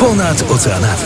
Ponad 0.00 0.44
oceanami. 0.50 1.02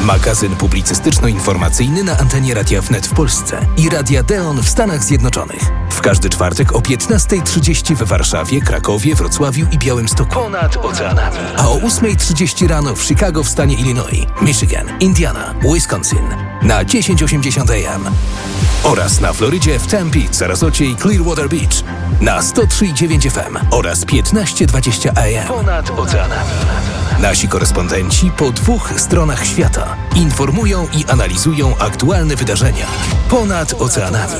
Magazyn 0.00 0.56
publicystyczno-informacyjny 0.56 2.04
na 2.04 2.18
antenie 2.18 2.54
Radia 2.54 2.82
Wnet 2.82 3.06
w 3.06 3.14
Polsce 3.14 3.66
i 3.76 3.88
Radia 3.88 4.22
Deon 4.22 4.62
w 4.62 4.68
Stanach 4.68 5.04
Zjednoczonych. 5.04 5.62
W 5.90 6.00
każdy 6.00 6.30
czwartek 6.30 6.72
o 6.72 6.78
15.30 6.78 7.94
w 7.94 8.02
Warszawie, 8.02 8.60
Krakowie, 8.60 9.14
Wrocławiu 9.14 9.66
i 9.72 9.78
Białymstoku. 9.78 10.34
Ponad 10.34 10.76
oceanami. 10.76 11.36
A 11.56 11.68
o 11.68 11.76
8.30 11.78 12.68
rano 12.68 12.94
w 12.94 13.02
Chicago 13.02 13.44
w 13.44 13.48
stanie 13.48 13.74
Illinois, 13.74 14.26
Michigan, 14.42 14.86
Indiana, 15.00 15.54
Wisconsin 15.74 16.28
na 16.62 16.84
1080 16.84 17.70
AM. 17.70 18.04
Oraz 18.84 19.20
na 19.20 19.32
Florydzie 19.32 19.78
w 19.78 19.86
Tempe, 19.86 20.18
Sarasocie 20.30 20.84
i 20.84 20.96
Clearwater 20.96 21.48
Beach 21.48 21.84
na 22.20 22.40
103.9 22.40 23.30
FM 23.30 23.58
oraz 23.70 24.04
15.20 24.04 25.08
AM. 25.08 25.48
Ponad 25.48 25.90
oceanami. 25.90 26.50
Nasi 27.18 27.48
korespondenci 27.48 28.30
po 28.30 28.50
dwóch 28.50 28.92
stronach 28.96 29.46
świata 29.46 29.96
informują 30.16 30.86
i 30.92 31.04
analizują 31.04 31.78
aktualne 31.78 32.36
wydarzenia 32.36 32.86
ponad 33.30 33.74
oceanami. 33.78 34.34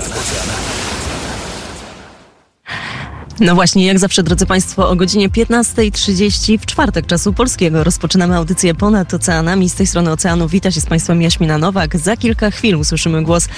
No 3.40 3.54
właśnie, 3.54 3.86
jak 3.86 3.98
zawsze, 3.98 4.22
drodzy 4.22 4.46
Państwo, 4.46 4.88
o 4.88 4.96
godzinie 4.96 5.28
15.30 5.28 6.58
w 6.58 6.66
czwartek 6.66 7.06
czasu 7.06 7.32
polskiego 7.32 7.84
rozpoczynamy 7.84 8.36
audycję 8.36 8.74
ponad 8.74 9.14
oceanami. 9.14 9.68
Z 9.68 9.74
tej 9.74 9.86
strony 9.86 10.10
oceanu 10.12 10.48
wita 10.48 10.70
się 10.70 10.80
z 10.80 10.86
Państwem 10.86 11.22
Jaśmina 11.22 11.58
Nowak. 11.58 11.98
Za 11.98 12.16
kilka 12.16 12.50
chwil 12.50 12.76
usłyszymy 12.76 13.22
głos 13.22 13.48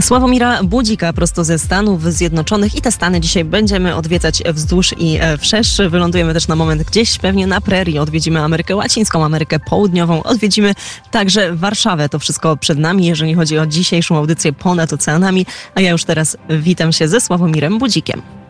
Sławomira 0.00 0.62
Budzika 0.62 1.12
prosto 1.12 1.44
ze 1.44 1.58
Stanów 1.58 2.02
Zjednoczonych 2.02 2.74
i 2.74 2.80
te 2.80 2.92
Stany 2.92 3.20
dzisiaj 3.20 3.44
będziemy 3.44 3.96
odwiedzać 3.96 4.42
wzdłuż 4.52 4.94
i 4.98 5.18
e, 5.20 5.38
wszerz. 5.38 5.80
Wylądujemy 5.90 6.34
też 6.34 6.48
na 6.48 6.56
moment 6.56 6.82
gdzieś 6.82 7.18
pewnie 7.18 7.46
na 7.46 7.60
prerii. 7.60 7.98
Odwiedzimy 7.98 8.40
Amerykę 8.40 8.76
Łacińską, 8.76 9.24
Amerykę 9.24 9.58
Południową. 9.60 10.22
Odwiedzimy 10.22 10.74
także 11.10 11.56
Warszawę. 11.56 12.08
To 12.08 12.18
wszystko 12.18 12.56
przed 12.56 12.78
nami, 12.78 13.06
jeżeli 13.06 13.34
chodzi 13.34 13.58
o 13.58 13.66
dzisiejszą 13.66 14.16
audycję 14.16 14.52
ponad 14.52 14.92
oceanami. 14.92 15.46
A 15.74 15.80
ja 15.80 15.90
już 15.90 16.04
teraz 16.04 16.36
witam 16.50 16.92
się 16.92 17.08
ze 17.08 17.20
Sławomirem 17.20 17.78
Budzikiem. 17.78 18.43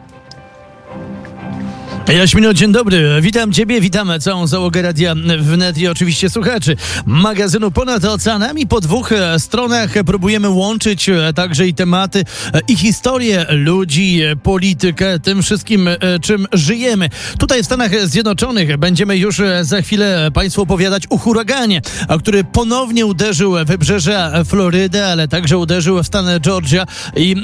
Jaśmino, 2.08 2.55
dzień 2.55 2.72
dobry. 2.72 3.20
Witam 3.20 3.52
Ciebie, 3.52 3.80
witam 3.80 4.12
całą 4.20 4.47
załogę 4.47 4.83
Radia 4.83 5.14
Wnet 5.41 5.78
i 5.78 5.88
oczywiście 5.88 6.30
słuchaczy 6.30 6.77
magazynu 7.06 7.70
Ponad 7.70 8.05
Oceanami. 8.05 8.66
Po 8.66 8.80
dwóch 8.80 9.12
e, 9.12 9.38
stronach 9.38 9.91
próbujemy 10.06 10.48
łączyć 10.48 11.08
e, 11.08 11.33
także 11.33 11.66
i 11.69 11.74
tematy 11.74 12.24
e, 12.55 12.61
i 12.69 12.77
historię 12.77 13.46
ludzi, 13.50 14.20
politykę, 14.42 15.19
tym 15.20 15.42
wszystkim, 15.42 15.88
czym 16.22 16.46
żyjemy. 16.52 17.08
Tutaj 17.38 17.62
w 17.62 17.66
Stanach 17.66 18.08
Zjednoczonych 18.08 18.77
będziemy 18.77 19.16
już 19.16 19.42
za 19.62 19.83
chwilę 19.83 20.30
Państwu 20.34 20.62
opowiadać 20.62 21.02
o 21.11 21.18
huraganie, 21.18 21.80
który 22.18 22.44
ponownie 22.44 23.06
uderzył 23.06 23.55
wybrzeże 23.66 24.42
Florydy, 24.44 25.05
ale 25.05 25.28
także 25.28 25.58
uderzył 25.58 26.02
w 26.02 26.06
stan 26.06 26.41
Georgia 26.41 26.86
i 27.16 27.36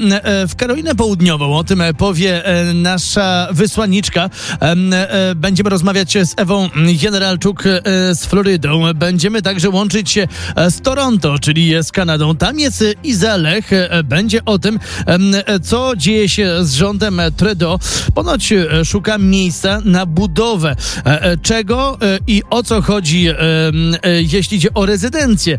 w 0.47 0.55
Karolinę 0.55 0.95
Południową. 0.95 1.57
O 1.57 1.63
tym 1.63 1.83
powie 1.97 2.43
nasza 2.73 3.47
wysłanniczka 3.51 4.29
będziemy 5.35 5.69
rozmawiać 5.69 6.13
z 6.13 6.33
Ewą 6.37 6.69
Generalczuk 7.03 7.63
e, 7.65 7.81
z 8.15 8.25
Florydą. 8.25 8.93
Będziemy 8.95 9.41
także 9.41 9.69
łączyć 9.69 10.11
się 10.11 10.27
e, 10.55 10.71
z 10.71 10.81
Toronto, 10.81 11.39
czyli 11.39 11.73
z 11.83 11.91
Kanadą. 11.91 12.35
Tam 12.35 12.59
jest 12.59 12.83
Iza 13.03 13.37
Lech. 13.37 13.71
Będzie 14.03 14.45
o 14.45 14.59
tym, 14.59 14.79
co 15.63 15.95
dzieje 15.95 16.29
się 16.29 16.65
z 16.65 16.73
rządem 16.73 17.21
Trudeau. 17.37 17.79
Ponoć 18.15 18.53
szuka 18.85 19.17
miejsca 19.17 19.81
na 19.85 20.05
budowę. 20.05 20.75
Czego 21.41 21.97
i 22.27 22.43
o 22.49 22.63
co 22.63 22.81
chodzi, 22.81 23.27
jeśli 24.31 24.57
idzie 24.57 24.73
o 24.73 24.85
rezydencję 24.85 25.57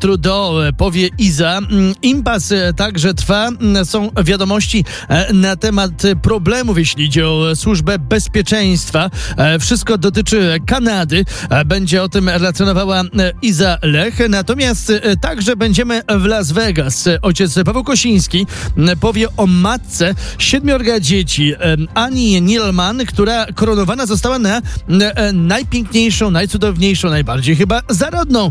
Trudeau, 0.00 0.52
powie 0.76 1.08
Iza. 1.18 1.60
Impas 2.02 2.52
także 2.76 3.14
trwa. 3.14 3.50
Są 3.84 4.10
wiadomości 4.24 4.84
na 5.32 5.56
temat 5.56 5.90
problemów, 6.22 6.78
jeśli 6.78 7.04
idzie 7.04 7.28
o 7.28 7.56
służbę 7.56 7.98
bezpieczeństwa 7.98 8.33
bezpieczeństwa. 8.34 9.10
E, 9.36 9.58
wszystko 9.58 9.98
dotyczy 9.98 10.60
Kanady. 10.66 11.24
E, 11.50 11.64
będzie 11.64 12.02
o 12.02 12.08
tym 12.08 12.28
relacjonowała 12.28 13.00
e, 13.00 13.04
Iza 13.42 13.78
Lech. 13.82 14.18
Natomiast 14.28 14.92
także 15.20 15.56
będziemy 15.56 16.02
w 16.08 16.24
Las 16.24 16.52
Vegas. 16.52 17.08
Ojciec 17.22 17.54
Paweł 17.64 17.84
Kosiński 17.84 18.46
powie 19.00 19.28
o 19.36 19.46
matce 19.46 20.14
siedmiorga 20.38 21.00
dzieci. 21.00 21.54
Ani 21.94 22.42
Nilman, 22.42 23.06
która 23.06 23.46
koronowana 23.54 24.06
została 24.06 24.38
na 24.38 24.60
najpiękniejszą, 25.32 26.30
najcudowniejszą, 26.30 27.10
najbardziej 27.10 27.56
chyba 27.56 27.80
zarodną 27.88 28.50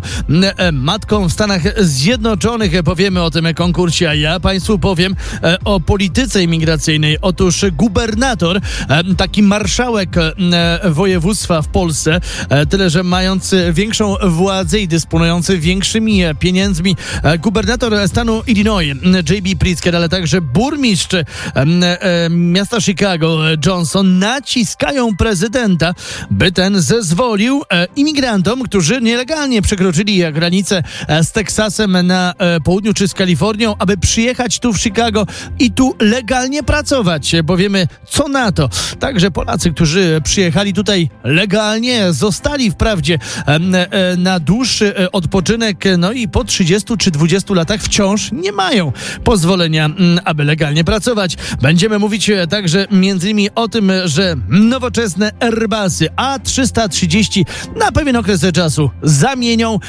matką 0.72 1.30
w 1.30 1.34
Stanach 1.34 1.62
Zjednoczonych. 1.86 2.84
Powiemy 2.84 3.22
o 3.22 3.32
tym 3.32 3.54
konkursie, 3.56 4.10
a 4.10 4.14
ja 4.14 4.40
Państwu 4.40 4.80
powiem 4.80 5.16
o 5.66 5.80
polityce 5.80 6.44
imigracyjnej. 6.44 7.18
Otóż 7.22 7.66
gubernator, 7.72 8.62
taki 9.18 9.44
marszałek 9.44 9.73
marszałek 9.74 10.18
e, 10.18 10.90
województwa 10.90 11.62
w 11.62 11.68
Polsce, 11.68 12.22
e, 12.50 12.66
tyle 12.66 12.90
że 12.90 13.04
mający 13.04 13.74
większą 13.74 14.16
władzę 14.28 14.80
i 14.80 14.88
dysponujący 14.88 15.58
większymi 15.58 16.24
e, 16.24 16.36
pieniędzmi 16.36 16.96
gubernator 17.40 18.08
stanu 18.08 18.44
Illinois 18.48 18.96
J.B. 19.30 19.50
Pritzker, 19.60 19.96
ale 19.96 20.10
także 20.10 20.42
burmistrz 20.42 21.16
miasta 22.30 22.82
Chicago 22.82 23.40
Johnson 23.66 24.20
naciskają 24.20 25.18
prezydenta, 25.18 25.94
by 26.32 26.52
ten 26.52 26.82
zezwolił 26.82 27.64
imigrantom, 27.96 28.64
którzy 28.64 29.02
nielegalnie 29.02 29.62
przekroczyli 29.62 30.34
granicę 30.34 30.84
z 31.22 31.32
Teksasem 31.32 32.08
na 32.08 32.34
południu 32.64 32.94
czy 32.94 33.08
z 33.08 33.14
Kalifornią, 33.14 33.76
aby 33.80 33.98
przyjechać 33.98 34.60
tu 34.60 34.74
w 34.74 34.82
Chicago 34.82 35.28
i 35.60 35.72
tu 35.72 35.96
legalnie 36.00 36.64
pracować. 36.64 37.36
Powiemy, 37.48 37.88
co 38.10 38.28
na 38.28 38.52
to. 38.52 38.70
Także 39.00 39.32
Polacy 39.32 39.63
Którzy 39.72 40.22
przyjechali 40.24 40.74
tutaj 40.74 41.10
legalnie, 41.24 42.14
zostali 42.14 42.72
wprawdzie 42.72 43.20
e, 43.46 44.18
na 44.18 44.40
dłuższy 44.40 44.98
e, 44.98 45.12
odpoczynek, 45.12 45.86
no 45.98 46.12
i 46.12 46.28
po 46.28 46.44
30 46.44 46.98
czy 46.98 47.12
20 47.12 47.54
latach 47.54 47.82
wciąż 47.82 48.32
nie 48.32 48.52
mają 48.52 48.92
pozwolenia, 49.24 49.90
aby 50.26 50.44
legalnie 50.44 50.84
pracować. 50.84 51.38
Będziemy 51.62 52.00
mówić 52.00 52.30
e, 52.30 52.48
także 52.48 52.88
między 52.92 53.30
innymi 53.30 53.50
o 53.56 53.68
tym, 53.68 53.92
że 54.06 54.36
nowoczesne 54.50 55.32
Airbusy 55.40 56.10
A330 56.18 57.46
na 57.80 57.92
pewien 57.92 58.16
okres 58.16 58.46
czasu 58.54 58.90
zamienią 59.04 59.80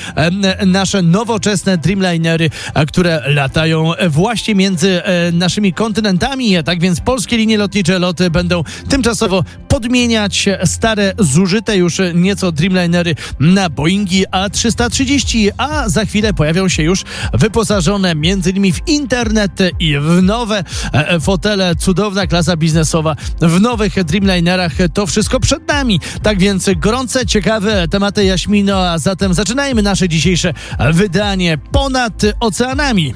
nasze 0.66 1.02
nowoczesne 1.02 1.78
Dreamlinery, 1.78 2.50
które 2.88 3.22
latają 3.26 3.92
właśnie 4.08 4.54
między 4.54 5.02
naszymi 5.32 5.72
kontynentami. 5.72 6.64
Tak 6.64 6.80
więc 6.80 7.00
polskie 7.00 7.36
linie 7.36 7.58
lotnicze 7.58 7.98
loty 7.98 8.30
będą 8.30 8.64
tymczasowo 8.88 9.44
podmieniać 9.74 10.48
stare, 10.64 11.12
zużyte 11.18 11.76
już 11.76 11.98
nieco 12.14 12.52
Dreamlinery 12.52 13.14
na 13.40 13.70
Boeingi 13.70 14.24
A330, 14.26 15.50
a 15.58 15.88
za 15.88 16.04
chwilę 16.04 16.34
pojawią 16.34 16.68
się 16.68 16.82
już 16.82 17.04
wyposażone 17.32 18.10
m.in. 18.10 18.72
w 18.72 18.88
internet 18.88 19.52
i 19.80 19.98
w 19.98 20.22
nowe 20.22 20.64
e, 20.92 21.20
fotele, 21.20 21.76
cudowna 21.76 22.26
klasa 22.26 22.56
biznesowa 22.56 23.16
w 23.40 23.60
nowych 23.60 24.04
Dreamlinerach. 24.04 24.72
To 24.94 25.06
wszystko 25.06 25.40
przed 25.40 25.68
nami. 25.68 26.00
Tak 26.22 26.38
więc 26.38 26.70
gorące, 26.76 27.26
ciekawe 27.26 27.88
tematy 27.88 28.24
Jaśmino, 28.24 28.88
a 28.88 28.98
zatem 28.98 29.34
zaczynajmy 29.34 29.82
nasze 29.82 30.08
dzisiejsze 30.08 30.54
wydanie 30.92 31.58
ponad 31.58 32.22
oceanami. 32.40 33.14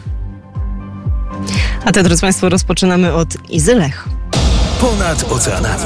A 1.84 1.92
te, 1.92 2.02
drodzy 2.02 2.20
Państwo, 2.20 2.48
rozpoczynamy 2.48 3.12
od 3.12 3.50
Izylech. 3.50 4.17
Ponad 4.80 5.24
oceanami. 5.32 5.84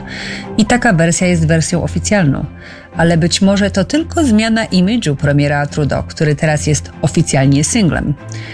I 0.57 0.65
taka 0.65 0.93
wersja 0.93 1.27
jest 1.27 1.47
wersją 1.47 1.83
oficjalną. 1.83 2.45
Ale 2.97 3.17
być 3.17 3.41
może 3.41 3.71
to 3.71 3.85
tylko 3.85 4.23
zmiana 4.23 4.65
imidżu 4.65 5.15
premiera 5.15 5.65
Trudeau, 5.65 6.03
który 6.03 6.35
teraz 6.35 6.67
jest 6.67 6.91
oficjalnie 7.01 7.63
singlem. 7.63 8.13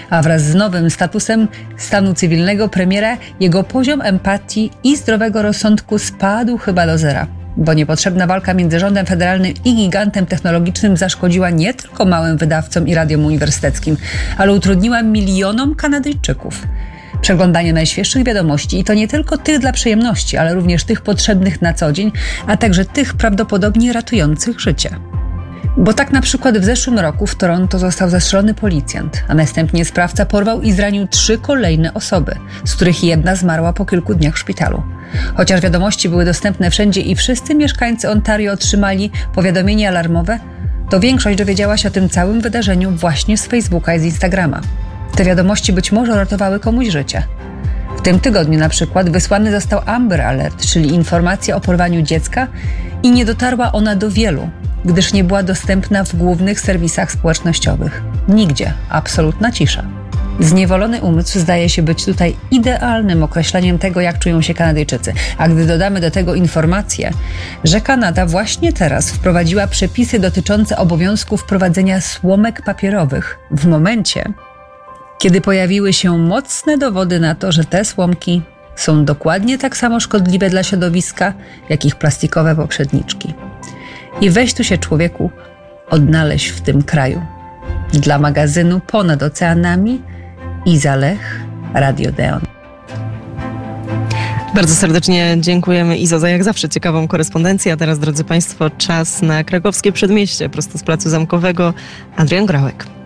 A 0.10 0.22
wraz 0.22 0.42
z 0.42 0.56
nowym 0.56 0.90
statusem 0.90 1.48
stanu 1.78 2.14
cywilnego 2.14 2.70
premiera 2.70 3.18
jego 3.40 3.64
poziom 3.64 4.02
empatii 4.02 4.72
i 4.84 4.98
zdrowego 4.98 5.42
rozsądku 5.42 6.00
spadł 6.00 6.58
chyba 6.58 6.86
do 6.86 6.98
zera 6.98 7.28
bo 7.58 7.74
niepotrzebna 7.74 8.28
walka 8.28 8.54
między 8.54 8.80
rządem 8.80 9.06
federalnym 9.06 9.54
i 9.66 9.76
gigantem 9.76 10.26
technologicznym 10.26 10.98
zaszkodziła 10.98 11.50
nie 11.50 11.74
tylko 11.74 12.06
małym 12.06 12.38
wydawcom 12.38 12.88
i 12.88 12.96
radiom 12.96 13.26
uniwersyteckim, 13.26 13.98
ale 14.38 14.54
utrudniła 14.54 15.04
milionom 15.04 15.76
Kanadyjczyków. 15.76 16.64
Przeglądanie 17.28 17.74
najświeższych 17.74 18.24
wiadomości 18.24 18.80
i 18.80 18.84
to 18.84 18.94
nie 18.94 19.08
tylko 19.08 19.38
tych 19.38 19.60
dla 19.60 19.72
przyjemności, 19.72 20.38
ale 20.38 20.54
również 20.54 20.84
tych 20.84 21.02
potrzebnych 21.02 21.62
na 21.62 21.74
co 21.74 21.92
dzień, 21.92 22.12
a 22.48 22.58
także 22.58 22.86
tych 22.86 23.14
prawdopodobnie 23.14 23.94
ratujących 23.94 24.60
życie. 24.60 24.90
Bo 25.78 25.94
tak 25.94 26.12
na 26.12 26.22
przykład 26.22 26.58
w 26.58 26.64
zeszłym 26.64 27.00
roku 27.00 27.28
w 27.28 27.36
Toronto 27.36 27.80
został 27.80 28.10
zastrzelony 28.10 28.54
policjant, 28.54 29.24
a 29.28 29.34
następnie 29.34 29.86
sprawca 29.86 30.26
porwał 30.26 30.62
i 30.62 30.72
zranił 30.72 31.08
trzy 31.08 31.38
kolejne 31.38 31.94
osoby, 31.94 32.36
z 32.66 32.76
których 32.76 33.04
jedna 33.04 33.36
zmarła 33.36 33.74
po 33.74 33.86
kilku 33.86 34.16
dniach 34.16 34.36
w 34.36 34.40
szpitalu. 34.40 34.84
Chociaż 35.36 35.62
wiadomości 35.62 36.10
były 36.10 36.26
dostępne 36.26 36.72
wszędzie 36.72 37.02
i 37.02 37.16
wszyscy 37.16 37.56
mieszkańcy 37.56 38.10
Ontario 38.10 38.54
otrzymali 38.54 39.12
powiadomienie 39.36 39.88
alarmowe, 39.88 40.40
to 40.90 41.00
większość 41.00 41.38
dowiedziała 41.38 41.78
się 41.78 41.88
o 41.88 41.92
tym 41.92 42.10
całym 42.10 42.42
wydarzeniu 42.42 42.92
właśnie 42.92 43.38
z 43.38 43.46
Facebooka 43.46 43.96
i 43.96 44.00
z 44.00 44.04
Instagrama. 44.04 44.62
Te 45.16 45.24
wiadomości 45.24 45.74
być 45.74 45.92
może 45.92 46.16
ratowały 46.16 46.60
komuś 46.60 46.88
życie. 46.88 47.24
W 47.98 48.02
tym 48.02 48.20
tygodniu 48.20 48.60
na 48.60 48.70
przykład 48.70 49.10
wysłany 49.10 49.52
został 49.52 49.82
Amber 49.86 50.22
Alert, 50.22 50.66
czyli 50.66 50.94
informacja 50.94 51.56
o 51.56 51.62
porwaniu 51.62 52.02
dziecka 52.02 52.48
i 53.04 53.12
nie 53.12 53.26
dotarła 53.26 53.72
ona 53.72 53.96
do 53.96 54.12
wielu, 54.12 54.50
gdyż 54.86 55.14
nie 55.14 55.24
była 55.24 55.44
dostępna 55.44 56.04
w 56.04 56.16
głównych 56.16 56.60
serwisach 56.60 57.12
społecznościowych. 57.12 58.02
Nigdzie, 58.28 58.74
absolutna 58.90 59.52
cisza. 59.52 59.84
Zniewolony 60.40 61.02
umysł 61.02 61.40
zdaje 61.40 61.70
się 61.70 61.82
być 61.82 62.06
tutaj 62.06 62.36
idealnym 62.52 63.24
określeniem 63.24 63.80
tego, 63.80 64.02
jak 64.02 64.20
czują 64.20 64.42
się 64.42 64.54
Kanadyjczycy. 64.54 65.14
A 65.38 65.50
gdy 65.50 65.66
dodamy 65.66 66.00
do 66.00 66.12
tego 66.12 66.36
informację, 66.36 67.12
że 67.64 67.82
Kanada 67.82 68.26
właśnie 68.26 68.74
teraz 68.74 69.12
wprowadziła 69.12 69.68
przepisy 69.68 70.20
dotyczące 70.20 70.78
obowiązku 70.78 71.38
wprowadzenia 71.38 72.02
słomek 72.02 72.62
papierowych 72.62 73.38
w 73.52 73.68
momencie, 73.68 74.34
kiedy 75.20 75.42
pojawiły 75.42 75.94
się 75.94 76.18
mocne 76.18 76.78
dowody 76.78 77.20
na 77.20 77.36
to, 77.36 77.52
że 77.52 77.64
te 77.64 77.86
słomki 77.86 78.42
są 78.76 79.06
dokładnie 79.06 79.58
tak 79.58 79.78
samo 79.78 80.00
szkodliwe 80.00 80.50
dla 80.50 80.64
środowiska, 80.64 81.34
jak 81.70 81.86
ich 81.86 81.96
plastikowe 81.96 82.56
poprzedniczki. 82.56 83.34
I 84.22 84.30
weź 84.30 84.54
tu 84.54 84.64
się 84.64 84.78
człowieku 84.78 85.32
odnaleźć 85.90 86.48
w 86.48 86.62
tym 86.62 86.84
kraju. 86.84 87.22
Dla 87.94 88.20
magazynu 88.20 88.80
Ponad 88.80 89.24
Oceanami 89.24 90.02
Iza 90.66 90.96
Lech, 90.96 91.40
Radio 91.74 92.12
Deon. 92.12 92.42
Bardzo 94.56 94.76
serdecznie 94.76 95.38
dziękujemy 95.40 95.98
Izo 95.98 96.20
za 96.20 96.30
jak 96.30 96.44
zawsze 96.44 96.70
ciekawą 96.70 97.08
korespondencję. 97.08 97.74
A 97.74 97.78
teraz, 97.78 98.00
drodzy 98.00 98.24
Państwo, 98.24 98.70
czas 98.70 99.22
na 99.22 99.44
krakowskie 99.44 99.92
przedmieście, 99.92 100.50
prosto 100.50 100.78
z 100.78 100.84
Placu 100.84 101.10
Zamkowego. 101.10 101.74
Adrian 102.16 102.46
Grałek. 102.46 102.97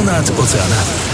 Ponad 0.00 0.30
oceanami. 0.38 1.09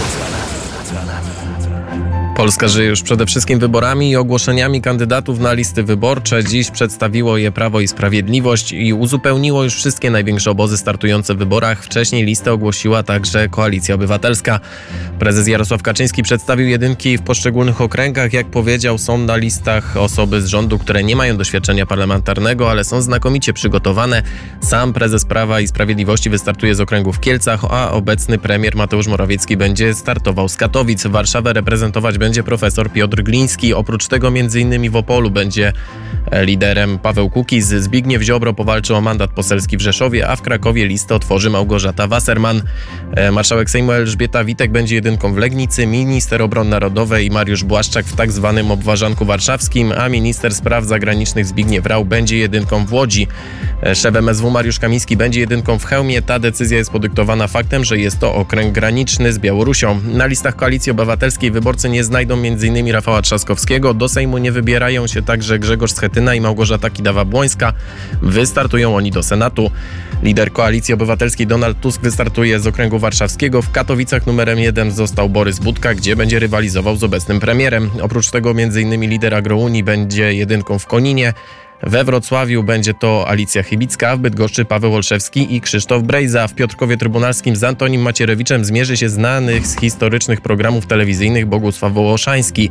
Polska 2.37 2.67
żyje 2.67 2.89
już 2.89 3.01
przede 3.01 3.25
wszystkim 3.25 3.59
wyborami 3.59 4.11
i 4.11 4.15
ogłoszeniami 4.15 4.81
kandydatów 4.81 5.39
na 5.39 5.53
listy 5.53 5.83
wyborcze. 5.83 6.43
Dziś 6.43 6.71
przedstawiło 6.71 7.37
je 7.37 7.51
Prawo 7.51 7.79
i 7.79 7.87
Sprawiedliwość 7.87 8.71
i 8.71 8.93
uzupełniło 8.93 9.63
już 9.63 9.75
wszystkie 9.75 10.11
największe 10.11 10.51
obozy 10.51 10.77
startujące 10.77 11.35
w 11.35 11.37
wyborach. 11.37 11.83
Wcześniej 11.83 12.25
listę 12.25 12.53
ogłosiła 12.53 13.03
także 13.03 13.49
Koalicja 13.49 13.95
Obywatelska. 13.95 14.59
Prezes 15.19 15.47
Jarosław 15.47 15.81
Kaczyński 15.81 16.23
przedstawił 16.23 16.67
jedynki 16.67 17.17
w 17.17 17.21
poszczególnych 17.21 17.81
okręgach. 17.81 18.33
Jak 18.33 18.47
powiedział, 18.47 18.97
są 18.97 19.17
na 19.17 19.35
listach 19.35 19.97
osoby 19.97 20.41
z 20.41 20.47
rządu, 20.47 20.79
które 20.79 21.03
nie 21.03 21.15
mają 21.15 21.37
doświadczenia 21.37 21.85
parlamentarnego, 21.85 22.71
ale 22.71 22.83
są 22.83 23.01
znakomicie 23.01 23.53
przygotowane. 23.53 24.23
Sam 24.61 24.93
prezes 24.93 25.25
Prawa 25.25 25.59
i 25.59 25.67
Sprawiedliwości 25.67 26.29
wystartuje 26.29 26.75
z 26.75 26.81
okręgu 26.81 27.13
w 27.13 27.19
Kielcach, 27.19 27.65
a 27.69 27.91
obecny 27.91 28.37
premier 28.37 28.75
Mateusz 28.75 29.07
Morawiecki 29.07 29.57
będzie 29.57 29.93
startował 29.93 30.49
z 30.49 30.55
Katowic. 30.55 31.07
Warszawę 31.07 31.53
reprezentować 31.53 32.17
będzie 32.17 32.26
będzie 32.27 32.43
profesor 32.43 32.91
Piotr 32.91 33.23
Gliński. 33.23 33.73
Oprócz 33.73 34.07
tego 34.07 34.27
m.in. 34.27 34.89
w 34.91 34.95
Opolu 34.95 35.31
będzie 35.31 35.73
e, 36.31 36.45
liderem 36.45 36.99
Paweł 36.99 37.29
Kukiz. 37.29 37.67
Zbigniew 37.67 38.21
Ziobro 38.21 38.53
powalczy 38.53 38.95
o 38.95 39.01
mandat 39.01 39.31
poselski 39.31 39.77
w 39.77 39.81
Rzeszowie, 39.81 40.29
a 40.29 40.35
w 40.35 40.41
Krakowie 40.41 40.85
listę 40.85 41.15
otworzy 41.15 41.49
Małgorzata 41.49 42.07
Wasserman. 42.07 42.61
E, 43.11 43.31
marszałek 43.31 43.69
Sejmu 43.69 43.91
Elżbieta 43.91 44.43
Witek 44.43 44.71
będzie 44.71 44.95
jedynką 44.95 45.33
w 45.33 45.37
Legnicy, 45.37 45.87
minister 45.87 46.41
obrony 46.41 46.69
narodowej 46.69 47.31
Mariusz 47.31 47.63
Błaszczak 47.63 48.05
w 48.05 48.15
tak 48.15 48.31
zwanym 48.31 48.71
obważanku 48.71 49.25
warszawskim, 49.25 49.93
a 49.97 50.09
minister 50.09 50.55
spraw 50.55 50.85
zagranicznych 50.85 51.45
Zbigniew 51.45 51.85
Rał 51.85 52.05
będzie 52.05 52.37
jedynką 52.37 52.85
w 52.85 52.93
Łodzi. 52.93 53.27
E, 53.83 53.95
szef 53.95 54.15
MSW 54.15 54.49
Mariusz 54.51 54.79
Kamiński 54.79 55.17
będzie 55.17 55.39
jedynką 55.39 55.79
w 55.79 55.85
Chełmie. 55.85 56.21
Ta 56.21 56.39
decyzja 56.39 56.77
jest 56.77 56.91
podyktowana 56.91 57.47
faktem, 57.47 57.83
że 57.83 57.97
jest 57.97 58.19
to 58.19 58.35
okręg 58.35 58.73
graniczny 58.73 59.33
z 59.33 59.39
Białorusią. 59.39 59.99
Na 60.13 60.25
listach 60.25 60.55
Koalicji 60.55 60.91
Obywatelskiej 60.91 61.51
wyborcy 61.51 61.89
nie 61.89 62.03
znajdą 62.17 62.33
m.in. 62.33 62.91
Rafała 62.91 63.21
Trzaskowskiego. 63.21 63.93
Do 63.93 64.09
Sejmu 64.09 64.37
nie 64.37 64.51
wybierają 64.51 65.07
się 65.07 65.21
także 65.21 65.59
Grzegorz 65.59 65.91
Schetyna 65.91 66.35
i 66.35 66.41
Małgorzata 66.41 66.89
Kidawa-Błońska. 66.89 67.73
Wystartują 68.21 68.95
oni 68.95 69.11
do 69.11 69.23
Senatu. 69.23 69.71
Lider 70.23 70.51
Koalicji 70.51 70.93
Obywatelskiej 70.93 71.47
Donald 71.47 71.79
Tusk 71.81 72.01
wystartuje 72.01 72.59
z 72.59 72.67
okręgu 72.67 72.99
warszawskiego. 72.99 73.61
W 73.61 73.71
Katowicach 73.71 74.27
numerem 74.27 74.59
jeden 74.59 74.91
został 74.91 75.29
Borys 75.29 75.59
Budka, 75.59 75.93
gdzie 75.93 76.15
będzie 76.15 76.39
rywalizował 76.39 76.95
z 76.95 77.03
obecnym 77.03 77.39
premierem. 77.39 77.89
Oprócz 78.01 78.31
tego 78.31 78.51
m.in. 78.51 79.01
lider 79.09 79.35
Agrounii 79.35 79.83
będzie 79.83 80.33
jedynką 80.33 80.79
w 80.79 80.85
Koninie. 80.85 81.33
We 81.83 82.03
Wrocławiu 82.03 82.63
będzie 82.63 82.93
to 82.93 83.25
Alicja 83.27 83.63
Chybicka, 83.63 84.15
w 84.15 84.19
Bydgoszczy 84.19 84.65
Paweł 84.65 84.95
Olszewski 84.95 85.55
i 85.55 85.61
Krzysztof 85.61 86.03
Brejza. 86.03 86.47
W 86.47 86.55
Piotrkowie 86.55 86.97
Trybunalskim 86.97 87.55
z 87.55 87.63
Antonim 87.63 88.01
Macierewiczem 88.01 88.65
zmierzy 88.65 88.97
się 88.97 89.09
znanych 89.09 89.67
z 89.67 89.79
historycznych 89.79 90.41
programów 90.41 90.85
telewizyjnych 90.85 91.45
Bogusław 91.45 91.93
Wołoszański. 91.93 92.69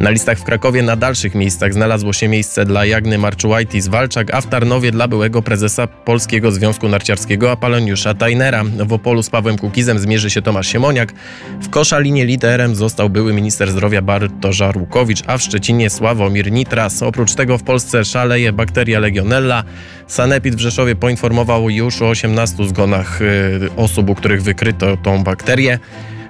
Na 0.00 0.10
listach 0.10 0.38
w 0.38 0.44
Krakowie 0.44 0.82
na 0.82 0.96
dalszych 0.96 1.34
miejscach 1.34 1.72
znalazło 1.72 2.12
się 2.12 2.28
miejsce 2.28 2.64
dla 2.64 2.84
Jagny 2.84 3.18
Marczułajtis-Walczak, 3.18 4.30
a 4.32 4.40
w 4.40 4.46
Tarnowie 4.46 4.90
dla 4.90 5.08
byłego 5.08 5.42
prezesa 5.42 5.86
Polskiego 5.86 6.52
Związku 6.52 6.88
Narciarskiego 6.88 7.50
Apoloniusza 7.50 8.14
Tajnera. 8.14 8.64
W 8.64 8.92
Opolu 8.92 9.22
z 9.22 9.30
Pawłem 9.30 9.58
Kukizem 9.58 9.98
zmierzy 9.98 10.30
się 10.30 10.42
Tomasz 10.42 10.68
Siemoniak. 10.68 11.12
W 11.60 11.70
Koszalinie 11.70 12.24
liderem 12.24 12.74
został 12.74 13.10
były 13.10 13.32
minister 13.32 13.70
zdrowia 13.70 14.02
Bartosz 14.02 14.56
Żarłukowicz, 14.56 15.22
a 15.26 15.38
w 15.38 15.42
Szczecinie 15.42 15.90
Sławomir 15.90 16.52
Nitras. 16.52 17.02
Oprócz 17.02 17.34
tego 17.34 17.58
w 17.58 17.62
Polsce 17.62 18.04
szaleje 18.04 18.45
bakteria 18.52 18.98
Legionella. 18.98 19.64
Sanepid 20.06 20.54
w 20.54 20.58
Rzeszowie 20.58 20.94
poinformował 20.94 21.70
już 21.70 22.02
o 22.02 22.08
18 22.08 22.68
zgonach 22.68 23.22
y, 23.22 23.68
osób, 23.76 24.10
u 24.10 24.14
których 24.14 24.42
wykryto 24.42 24.96
tą 24.96 25.24
bakterię. 25.24 25.78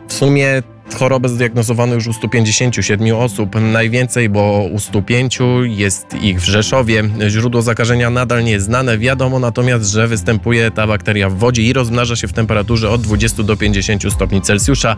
W 0.09 0.13
sumie 0.13 0.63
Chorobę 0.95 1.29
zdiagnozowano 1.29 1.95
już 1.95 2.07
u 2.07 2.13
157 2.13 3.17
osób, 3.17 3.57
najwięcej, 3.61 4.29
bo 4.29 4.69
u 4.73 4.79
105 4.79 5.39
jest 5.63 6.15
ich 6.23 6.41
w 6.41 6.45
Rzeszowie. 6.45 7.03
Źródło 7.29 7.63
zakażenia 7.63 8.11
nadal 8.11 8.45
nie 8.45 8.51
jest 8.51 8.67
znane. 8.67 8.99
Wiadomo 8.99 9.39
natomiast, 9.39 9.91
że 9.91 10.09
występuje 10.09 10.71
ta 10.71 10.87
bakteria 10.87 11.31
w 11.31 11.35
wodzie 11.35 11.63
i 11.63 11.73
rozmnaża 11.73 12.17
się 12.17 12.29
w 12.29 12.33
temperaturze 12.33 12.91
od 12.91 13.03
20 13.03 13.43
do 13.43 13.57
50 13.57 14.13
stopni 14.13 14.43
Celsjusza. 14.43 14.97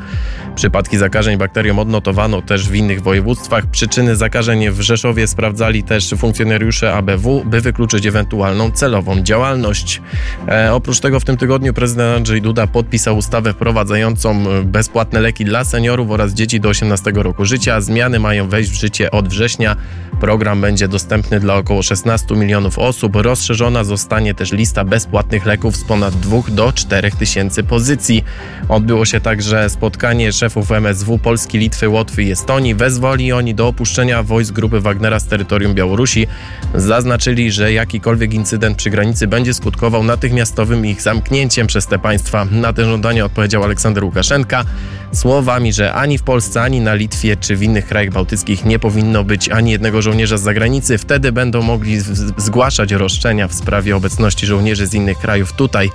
Przypadki 0.55 0.99
zakażeń 0.99 1.39
bakterią 1.39 1.79
odnotowano 1.79 2.43
też 2.43 2.69
w 2.69 2.75
innych 2.75 3.03
województwach. 3.03 3.67
Przyczyny 3.67 4.17
zakażeń 4.17 4.71
w 4.71 4.81
Rzeszowie 4.81 5.27
sprawdzali 5.27 5.83
też 5.83 6.15
funkcjonariusze 6.19 6.95
ABW, 6.95 7.43
by 7.45 7.61
wykluczyć 7.61 8.07
ewentualną 8.07 8.71
celową 8.71 9.23
działalność. 9.23 10.03
E, 10.49 10.75
oprócz 10.75 11.01
tego 11.01 11.21
w 11.21 11.25
tym 11.25 11.37
tygodniu 11.37 11.75
prezydent 11.75 12.17
Andrzej 12.17 12.43
Duda 12.43 12.67
podpisał 12.67 13.17
ustawę 13.17 13.53
wprowadzającą 13.53 14.45
bezpłatne 14.65 15.21
leki 15.21 15.45
dla 15.45 15.65
seniorów 15.79 16.11
oraz 16.11 16.33
dzieci 16.33 16.61
do 16.61 16.69
18 16.69 17.13
roku 17.15 17.45
życia. 17.45 17.81
Zmiany 17.81 18.19
mają 18.19 18.49
wejść 18.49 18.71
w 18.71 18.75
życie 18.75 19.11
od 19.11 19.29
września. 19.29 19.77
Program 20.21 20.61
będzie 20.61 20.89
dostępny 20.89 21.41
dla 21.41 21.55
około 21.55 21.83
16 21.83 22.35
milionów 22.35 22.79
osób. 22.79 23.17
Rozszerzona 23.17 23.85
zostanie 23.85 24.35
też 24.35 24.53
lista 24.53 24.85
bezpłatnych 24.85 25.47
leków 25.47 25.77
z 25.77 25.85
ponad 25.85 26.15
2 26.15 26.43
do 26.49 26.73
4 26.73 27.11
tysięcy 27.11 27.63
pozycji. 27.63 28.25
Odbyło 28.69 29.05
się 29.05 29.21
także 29.21 29.71
spotkanie 29.71 30.33
szefów 30.33 30.73
MSW 30.73 31.19
Polski, 31.19 31.59
Litwy, 31.59 31.89
Łotwy 31.89 32.23
i 32.23 32.31
Estonii. 32.31 32.75
Wezwoli 32.75 33.33
oni 33.33 33.55
do 33.55 33.69
opuszczenia 33.69 34.23
wojsk 34.23 34.53
grupy 34.53 34.81
Wagnera 34.81 35.21
z 35.21 35.27
terytorium 35.27 35.75
Białorusi. 35.75 36.27
Zaznaczyli, 36.75 37.53
że 37.53 37.73
jakikolwiek 37.73 38.35
incydent 38.35 38.77
przy 38.77 38.91
granicy 38.91 39.27
będzie 39.27 39.55
skutkował 39.55 40.05
natychmiastowym 40.05 40.87
ich 40.87 41.03
zamknięciem 41.03 41.67
przez 41.67 41.87
te 41.87 41.99
państwa. 41.99 42.45
Na 42.45 42.73
te 42.73 42.85
żądanie 42.85 43.25
odpowiedział 43.25 43.65
Aleksander 43.65 44.05
Łukaszenka 44.05 44.65
słowami, 45.13 45.68
że 45.73 45.93
ani 45.93 46.19
w 46.19 46.23
Polsce, 46.23 46.63
ani 46.63 46.81
na 46.81 46.95
Litwie 46.95 47.37
czy 47.37 47.57
w 47.57 47.63
innych 47.63 47.87
krajach 47.87 48.13
bałtyckich 48.13 48.65
nie 48.65 48.79
powinno 48.79 49.25
być 49.25 49.49
ani 49.49 49.71
jednego 49.71 50.03
żołnierza 50.03 50.39
z 50.39 50.43
zagranicy. 50.43 50.99
Wtedy 50.99 51.33
będą 51.33 51.63
mogli 51.63 52.01
zgłaszać 52.37 52.93
roszczenia 52.93 53.49
w 53.49 53.55
sprawie 53.55 53.97
obecności 53.97 54.47
żołnierzy 54.47 54.87
z 54.87 54.95
innych 54.95 55.19
krajów 55.19 55.53
tutaj 55.53 55.91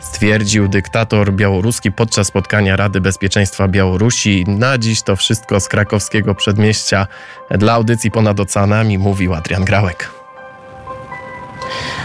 stwierdził 0.00 0.68
dyktator 0.68 1.32
białoruski 1.32 1.92
podczas 1.92 2.26
spotkania 2.26 2.76
Rady 2.76 3.00
Bezpieczeństwa 3.00 3.68
Białorusi. 3.68 4.44
Na 4.48 4.78
dziś 4.78 5.02
to 5.02 5.16
wszystko 5.16 5.60
z 5.60 5.68
krakowskiego 5.68 6.34
przedmieścia. 6.34 7.06
Dla 7.50 7.72
audycji 7.72 8.10
ponad 8.10 8.40
oceanami 8.40 8.98
mówił 8.98 9.34
Adrian 9.34 9.64
Grałek. 9.64 10.17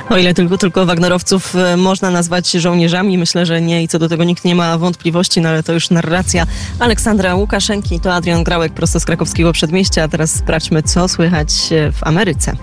O 0.10 0.18
ile 0.18 0.34
tylko, 0.34 0.58
tylko 0.58 0.86
Wagnerowców 0.86 1.56
e, 1.56 1.78
można 1.78 2.12
nazwać 2.12 2.52
żołnierzami, 2.52 3.18
myślę, 3.18 3.46
że 3.46 3.62
nie 3.62 3.84
i 3.84 3.88
co 3.88 4.00
do 4.00 4.10
tego 4.10 4.24
nikt 4.24 4.46
nie 4.46 4.56
ma 4.56 4.78
wątpliwości, 4.78 5.42
no 5.42 5.50
ale 5.50 5.64
to 5.64 5.74
już 5.74 5.90
narracja 5.90 6.46
Aleksandra 6.80 7.36
Łukaszenki. 7.36 8.00
To 8.00 8.14
Adrian 8.14 8.44
Grałek 8.44 8.74
prosto 8.74 9.00
z 9.00 9.06
krakowskiego 9.06 9.54
przedmieścia. 9.54 10.04
A 10.04 10.08
teraz 10.08 10.32
sprawdźmy, 10.32 10.84
co 10.84 11.08
słychać 11.08 11.50
e, 11.72 11.92
w 11.92 12.04
Ameryce. 12.04 12.56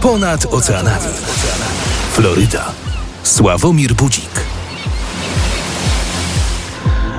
Ponad 0.00 0.46
oceanami. 0.46 1.06
Floryda. 2.12 2.64
Sławomir 3.22 3.94
Budzik. 3.94 4.53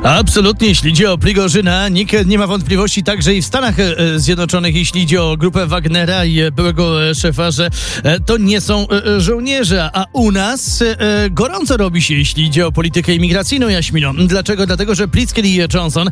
Absolutnie, 0.05 0.67
jeśli 0.67 0.89
idzie 0.89 1.11
o 1.11 1.17
Prigorzyna, 1.17 1.89
nikt 1.89 2.25
nie 2.25 2.37
ma 2.37 2.47
wątpliwości 2.47 3.03
także 3.03 3.35
i 3.35 3.41
w 3.41 3.45
Stanach 3.45 3.79
e, 3.79 4.19
Zjednoczonych, 4.19 4.75
jeśli 4.75 5.01
idzie 5.01 5.23
o 5.23 5.37
grupę 5.37 5.67
Wagnera 5.67 6.25
i 6.25 6.51
byłego 6.51 7.09
e, 7.09 7.15
szefa, 7.15 7.51
że 7.51 7.69
e, 8.03 8.19
to 8.19 8.37
nie 8.37 8.61
są 8.61 8.87
żołnierze, 9.17 9.89
a 9.93 10.05
u 10.13 10.31
nas 10.31 10.83
gorąco 11.31 11.77
robi 11.77 12.01
się, 12.01 12.13
jeśli 12.13 12.45
idzie 12.45 12.67
o 12.67 12.71
politykę 12.71 13.13
imigracyjną, 13.13 13.67
Jaśmino. 13.67 14.13
Dlaczego? 14.27 14.65
Dlatego, 14.65 14.95
że 14.95 15.07
Pritzker 15.07 15.45
Johnson 15.73 16.09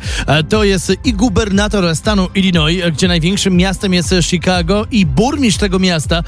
to 0.49 0.63
jest 0.63 0.93
i 1.05 1.13
gubernator 1.13 1.95
stanu 1.95 2.27
Illinois, 2.35 2.81
gdzie 2.93 3.07
największym 3.07 3.57
miastem 3.57 3.93
jest 3.93 4.15
Chicago 4.21 4.85
i 4.91 5.05
burmistrz 5.05 5.59
tego 5.59 5.79
miasta, 5.79 6.23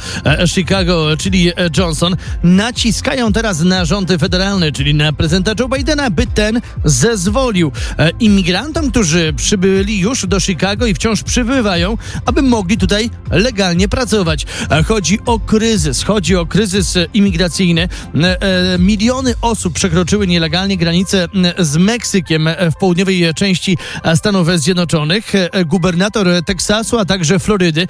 Chicago, 0.48 1.18
czyli 1.18 1.52
Johnson, 1.78 2.16
naciskają 2.44 3.34
teraz 3.34 3.60
na 3.60 3.86
rząd 3.86 4.10
federalny, 4.20 4.72
czyli 4.72 4.96
na 4.96 5.14
prezydenta 5.14 5.52
Joe 5.60 5.70
Bidena, 5.70 6.10
by 6.10 6.28
ten 6.28 6.62
zezwolił 6.86 7.55
pozwolił 7.56 7.72
e, 7.98 8.12
imigrantom, 8.20 8.92
którzy 8.92 9.34
przybyli 9.34 10.00
już 10.00 10.28
do 10.28 10.40
Chicago 10.40 10.86
i 10.86 10.94
wciąż 10.94 11.24
przybywają, 11.24 11.98
aby 12.26 12.42
mogli 12.42 12.78
tutaj 12.78 13.10
legalnie 13.32 13.88
pracować. 13.88 14.46
E, 14.72 14.84
chodzi 14.84 15.20
o 15.26 15.40
kryzys, 15.40 16.04
chodzi 16.04 16.36
o 16.36 16.46
kryzys 16.46 16.98
imigracyjny. 17.14 17.90
E, 18.14 18.80
miliony 18.80 19.34
osób 19.42 19.74
przekroczyły 19.74 20.28
nielegalnie 20.28 20.78
granicę 20.78 21.28
z 21.60 21.78
Meksykiem 21.78 22.50
w 22.72 22.80
południowej 22.80 23.34
części 23.36 23.78
Stanów 24.16 24.48
Zjednoczonych. 24.60 25.34
Gubernator 25.66 26.28
Teksasu, 26.46 27.00
a 27.00 27.06
także 27.06 27.40
Florydy 27.40 27.88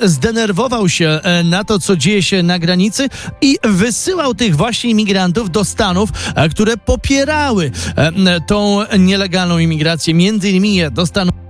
zdenerwował 0.00 0.88
się 0.88 1.20
na 1.44 1.64
to, 1.64 1.78
co 1.78 1.96
dzieje 1.96 2.22
się 2.22 2.42
na 2.42 2.58
granicy 2.58 3.08
i 3.40 3.56
wysyłał 3.64 4.34
tych 4.34 4.56
właśnie 4.56 4.90
imigrantów 4.90 5.50
do 5.50 5.64
Stanów, 5.64 6.10
które 6.50 6.76
popierały 6.76 7.70
tą 8.46 8.84
nielegalną 9.06 9.58
imigrację, 9.58 10.14
między 10.14 10.50
innymi 10.50 10.80
do 10.92 11.06
Stanów 11.06 11.45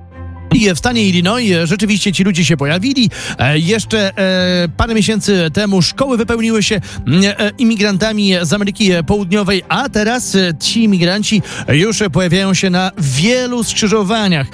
w 0.74 0.78
stanie 0.78 1.08
Illinois 1.08 1.52
rzeczywiście 1.64 2.12
ci 2.12 2.24
ludzie 2.24 2.44
się 2.44 2.56
pojawili. 2.56 3.10
E, 3.38 3.58
jeszcze 3.58 4.18
e, 4.18 4.68
parę 4.76 4.94
miesięcy 4.94 5.50
temu 5.52 5.82
szkoły 5.82 6.16
wypełniły 6.16 6.62
się 6.62 6.74
e, 6.76 7.50
imigrantami 7.58 8.32
z 8.42 8.52
Ameryki 8.52 8.90
Południowej, 9.06 9.62
a 9.68 9.88
teraz 9.88 10.36
ci 10.60 10.82
imigranci 10.82 11.42
już 11.68 11.98
pojawiają 12.12 12.54
się 12.54 12.70
na 12.70 12.90
wielu 12.98 13.64
skrzyżowaniach 13.64 14.46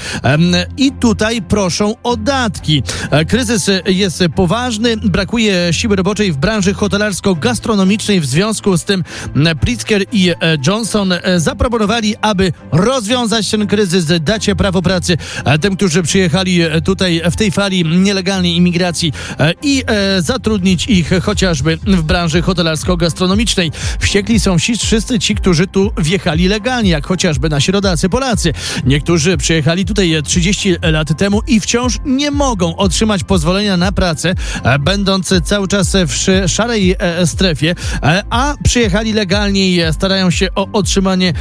i 0.76 0.92
tutaj 0.92 1.42
proszą 1.42 1.94
o 2.02 2.16
datki. 2.16 2.82
Kryzys 3.28 3.70
jest 3.86 4.22
poważny, 4.34 4.96
brakuje 4.96 5.68
siły 5.70 5.96
roboczej 5.96 6.32
w 6.32 6.36
branży 6.36 6.74
hotelarsko-gastronomicznej. 6.74 8.20
W 8.20 8.26
związku 8.26 8.76
z 8.76 8.84
tym 8.84 9.04
Pritzker 9.60 10.04
i 10.12 10.32
Johnson 10.66 11.14
zaproponowali, 11.36 12.14
aby 12.20 12.52
rozwiązać 12.72 13.50
ten 13.50 13.66
kryzys, 13.66 14.04
dać 14.20 14.50
prawo 14.56 14.82
pracy 14.82 15.16
tym, 15.60 15.76
którzy 15.76 15.91
którzy 15.92 16.02
przyjechali 16.02 16.62
e, 16.62 16.80
tutaj 16.80 17.22
w 17.30 17.36
tej 17.36 17.50
fali 17.50 17.84
nielegalnej 17.84 18.56
imigracji 18.56 19.12
e, 19.38 19.54
i 19.62 19.82
e, 19.86 20.22
zatrudnić 20.22 20.86
ich 20.86 21.10
chociażby 21.22 21.78
w 21.86 22.02
branży 22.02 22.42
hotelarsko-gastronomicznej. 22.42 23.70
Wściekli 24.00 24.40
są 24.40 24.56
wszyscy 24.58 25.18
ci, 25.18 25.34
którzy 25.34 25.66
tu 25.66 25.92
wjechali 25.98 26.48
legalnie, 26.48 26.90
jak 26.90 27.06
chociażby 27.06 27.48
nasi 27.48 27.72
rodacy 27.72 28.08
Polacy. 28.08 28.52
Niektórzy 28.84 29.36
przyjechali 29.36 29.84
tutaj 29.84 30.22
30 30.24 30.74
lat 30.82 31.18
temu 31.18 31.40
i 31.46 31.60
wciąż 31.60 31.98
nie 32.04 32.30
mogą 32.30 32.76
otrzymać 32.76 33.24
pozwolenia 33.24 33.76
na 33.76 33.92
pracę, 33.92 34.34
będąc 34.80 35.34
cały 35.44 35.68
czas 35.68 35.96
w 36.06 36.48
szarej 36.50 36.96
strefie, 37.24 37.74
a 38.30 38.54
przyjechali 38.64 39.12
legalnie 39.12 39.68
i 39.68 39.80
starają 39.92 40.30
się 40.30 40.48
o 40.54 40.68
otrzymanie 40.72 41.32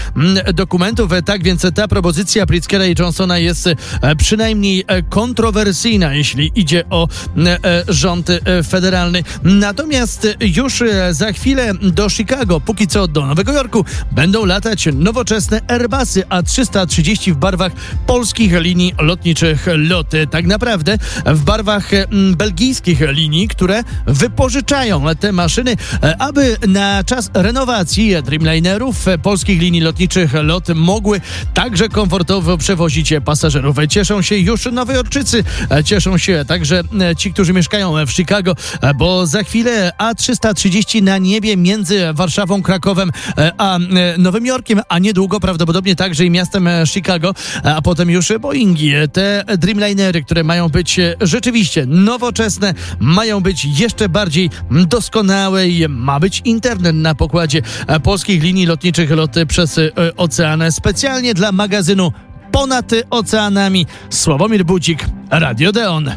dokumentów. 0.53 1.11
Tak 1.25 1.43
więc 1.43 1.65
ta 1.75 1.87
propozycja 1.87 2.45
Pritzkera 2.45 2.85
i 2.85 2.95
Johnsona 2.99 3.37
jest 3.37 3.69
przynajmniej 4.17 4.30
przynajmniej 4.31 4.83
e, 4.87 5.01
kontrowersyjna, 5.03 6.13
jeśli 6.13 6.51
idzie 6.55 6.83
o 6.89 7.07
e, 7.37 7.57
e, 7.63 7.83
rząd 7.87 8.27
federalny. 8.67 9.23
Natomiast 9.43 10.27
już 10.39 10.83
za 11.11 11.33
chwilę 11.33 11.73
do 11.73 12.09
Chicago, 12.09 12.59
póki 12.59 12.87
co 12.87 13.07
do 13.07 13.25
Nowego 13.25 13.51
Jorku, 13.51 13.85
będą 14.11 14.45
latać 14.45 14.89
nowoczesne 14.93 15.61
Airbusy 15.67 16.21
A330 16.21 17.33
w 17.33 17.35
barwach 17.35 17.71
polskich 18.07 18.53
linii 18.53 18.93
lotniczych 18.99 19.67
LOTY. 19.75 20.27
Tak 20.27 20.45
naprawdę 20.45 20.97
w 21.25 21.43
barwach 21.43 21.91
belgijskich 22.37 23.01
linii, 23.01 23.47
które 23.47 23.83
wypożyczają 24.05 25.03
te 25.19 25.31
maszyny, 25.31 25.75
aby 26.19 26.57
na 26.67 27.03
czas 27.03 27.29
renowacji 27.33 28.15
Dreamlinerów 28.23 29.05
polskich 29.23 29.61
linii 29.61 29.81
lotniczych 29.81 30.33
LOT 30.33 30.69
mogły 30.75 31.21
także 31.53 31.89
komfortowo 31.89 32.57
przewozić 32.57 33.13
pasażerów. 33.25 33.75
Cieszą 33.89 34.20
się 34.21 34.37
już 34.37 34.65
Nowojorczycy. 34.71 35.43
E, 35.71 35.83
cieszą 35.83 36.17
się 36.17 36.45
także 36.47 36.83
e, 37.01 37.15
ci, 37.15 37.33
którzy 37.33 37.53
mieszkają 37.53 38.05
w 38.05 38.11
Chicago, 38.11 38.55
e, 38.81 38.93
bo 38.93 39.27
za 39.27 39.43
chwilę 39.43 39.91
A330 39.97 41.03
na 41.03 41.17
niebie 41.17 41.57
między 41.57 42.13
Warszawą, 42.13 42.61
Krakowem 42.61 43.11
a 43.57 43.79
Nowym 44.17 44.45
Jorkiem, 44.45 44.81
a 44.89 44.99
niedługo 44.99 45.39
prawdopodobnie 45.39 45.95
także 45.95 46.25
i 46.25 46.29
miastem 46.29 46.69
Chicago, 46.85 47.33
a 47.63 47.81
potem 47.81 48.09
już 48.09 48.33
Boeingi. 48.39 48.91
Te 49.13 49.43
Dreamlinery, 49.57 50.23
które 50.23 50.43
mają 50.43 50.69
być 50.69 50.99
rzeczywiście 51.21 51.85
nowoczesne, 51.85 52.73
mają 52.99 53.39
być 53.39 53.65
jeszcze 53.79 54.09
bardziej 54.09 54.49
doskonałe 54.71 55.67
i 55.67 55.87
ma 55.87 56.19
być 56.19 56.41
internet 56.45 56.95
na 56.95 57.15
pokładzie 57.15 57.61
polskich 58.03 58.43
linii 58.43 58.65
lotniczych 58.65 59.11
loty 59.11 59.45
przez 59.45 59.79
ocean 60.17 60.71
specjalnie 60.71 61.33
dla 61.33 61.51
magazynu 61.51 62.11
ponad 62.51 62.91
oceanami. 63.09 63.85
Sławomir 64.09 64.65
Budzik, 64.65 65.05
Radio 65.29 65.71
Deon. 65.71 66.11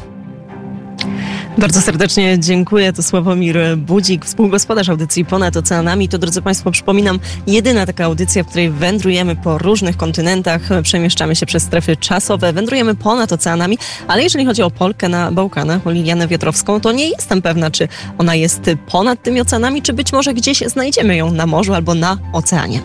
Bardzo 1.59 1.81
serdecznie 1.81 2.38
dziękuję. 2.38 2.93
To 2.93 3.03
Sławomir 3.03 3.59
Budzik, 3.76 4.25
współgospodarz 4.25 4.88
audycji 4.88 5.25
Ponad 5.25 5.57
Oceanami. 5.57 6.09
To, 6.09 6.19
drodzy 6.19 6.43
Państwo, 6.43 6.71
przypominam, 6.71 7.19
jedyna 7.47 7.87
taka 7.87 8.05
audycja, 8.05 8.45
w 8.45 8.47
której 8.47 8.71
wędrujemy 8.71 9.37
po 9.37 9.59
różnych 9.59 9.97
kontynentach, 9.97 10.62
przemieszczamy 10.83 11.37
się 11.37 11.47
przez 11.47 11.62
strefy 11.62 11.97
czasowe, 11.97 12.53
wędrujemy 12.53 12.95
ponad 12.95 13.33
oceanami, 13.33 13.79
ale 14.09 14.23
jeżeli 14.23 14.47
chodzi 14.47 14.62
o 14.62 14.71
Polkę 14.71 15.09
na 15.09 15.33
Bałkanach, 15.33 15.87
o 15.87 15.91
Lilianę 15.91 16.29
Wiatrowską, 16.29 16.81
to 16.81 16.93
nie 16.93 17.09
jestem 17.09 17.43
pewna, 17.43 17.71
czy 17.71 17.88
ona 18.19 18.35
jest 18.35 18.71
ponad 18.91 19.23
tymi 19.23 19.41
oceanami, 19.41 19.83
czy 19.83 19.93
być 19.93 20.12
może 20.12 20.35
gdzieś 20.35 20.62
znajdziemy 20.67 21.17
ją 21.17 21.33
na 21.33 21.47
morzu 21.47 21.75
albo 21.75 21.95
na 21.95 22.19
oceanie. 22.33 22.81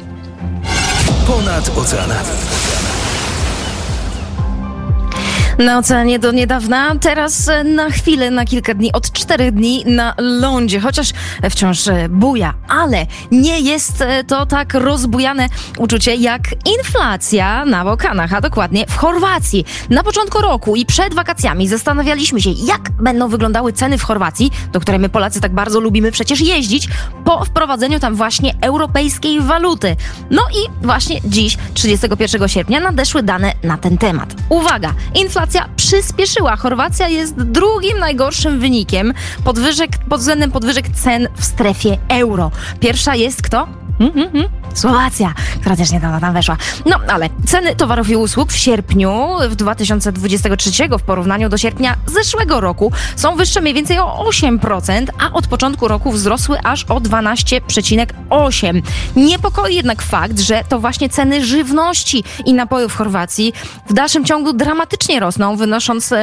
Ponad 1.27 1.77
oceanami. 1.77 2.29
Na 5.59 5.77
oceanie 5.77 6.19
do 6.19 6.31
niedawna, 6.31 6.95
teraz 6.95 7.47
e, 7.47 7.63
na 7.63 7.89
chwilę, 7.89 8.31
na 8.31 8.45
kilka 8.45 8.73
dni, 8.73 8.91
od 8.91 9.11
czterech 9.11 9.51
dni 9.51 9.83
na 9.85 10.13
lądzie, 10.17 10.79
chociaż 10.79 11.09
wciąż 11.49 11.87
e, 11.87 12.09
buja, 12.09 12.53
ale 12.67 13.05
nie 13.31 13.59
jest 13.59 14.01
e, 14.01 14.23
to 14.23 14.45
tak 14.45 14.73
rozbujane 14.73 15.49
uczucie 15.77 16.15
jak 16.15 16.41
inflacja 16.77 17.65
na 17.65 17.85
Bałkanach, 17.85 18.33
a 18.33 18.41
dokładnie 18.41 18.85
w 18.87 18.97
Chorwacji. 18.97 19.65
Na 19.89 20.03
początku 20.03 20.41
roku 20.41 20.75
i 20.75 20.85
przed 20.85 21.13
wakacjami 21.13 21.67
zastanawialiśmy 21.67 22.41
się, 22.41 22.49
jak 22.49 22.91
będą 22.91 23.27
wyglądały 23.27 23.73
ceny 23.73 23.97
w 23.97 24.03
Chorwacji, 24.03 24.51
do 24.71 24.79
której 24.79 24.99
my 24.99 25.09
Polacy 25.09 25.41
tak 25.41 25.53
bardzo 25.53 25.79
lubimy 25.79 26.11
przecież 26.11 26.41
jeździć, 26.41 26.87
po 27.25 27.45
wprowadzeniu 27.45 27.99
tam 27.99 28.15
właśnie 28.15 28.53
europejskiej 28.61 29.41
waluty. 29.41 29.95
No 30.31 30.41
i 30.41 30.85
właśnie 30.85 31.21
dziś, 31.25 31.57
31 31.73 32.47
sierpnia, 32.47 32.79
nadeszły 32.79 33.23
dane 33.23 33.53
na 33.63 33.77
ten 33.77 33.97
temat. 33.97 34.35
Uwaga, 34.49 34.93
inflacja 35.15 35.48
przyspieszyła. 35.75 36.55
Chorwacja 36.55 37.07
jest 37.07 37.35
drugim 37.35 37.99
najgorszym 37.99 38.59
wynikiem 38.59 39.13
podwyżek, 39.43 39.89
pod 40.09 40.19
względem 40.19 40.51
podwyżek 40.51 40.85
cen 40.89 41.27
w 41.35 41.45
strefie 41.45 41.97
euro. 42.09 42.51
Pierwsza 42.79 43.15
jest 43.15 43.41
kto? 43.41 43.67
Mm, 43.99 44.11
mm, 44.17 44.29
mm. 44.35 44.49
Słowacja, 44.73 45.33
która 45.61 45.75
też 45.75 45.91
niedawno 45.91 46.19
tam 46.19 46.33
weszła. 46.33 46.57
No, 46.85 46.95
ale 47.07 47.29
ceny 47.45 47.75
towarów 47.75 48.09
i 48.09 48.15
usług 48.15 48.51
w 48.51 48.55
sierpniu 48.55 49.27
w 49.49 49.55
2023 49.55 50.71
w 50.99 51.01
porównaniu 51.01 51.49
do 51.49 51.57
sierpnia 51.57 51.95
zeszłego 52.05 52.61
roku 52.61 52.91
są 53.15 53.35
wyższe 53.35 53.61
mniej 53.61 53.73
więcej 53.73 53.99
o 53.99 54.25
8%, 54.29 55.07
a 55.19 55.33
od 55.33 55.47
początku 55.47 55.87
roku 55.87 56.11
wzrosły 56.11 56.59
aż 56.63 56.83
o 56.83 56.99
12,8%. 56.99 58.81
Niepokoi 59.15 59.75
jednak 59.75 60.01
fakt, 60.01 60.39
że 60.39 60.63
to 60.69 60.79
właśnie 60.79 61.09
ceny 61.09 61.45
żywności 61.45 62.23
i 62.45 62.53
napojów 62.53 62.93
w 62.93 62.95
Chorwacji 62.95 63.53
w 63.89 63.93
dalszym 63.93 64.25
ciągu 64.25 64.53
dramatycznie 64.53 65.19
rosną, 65.19 65.55
wynosząc 65.55 66.13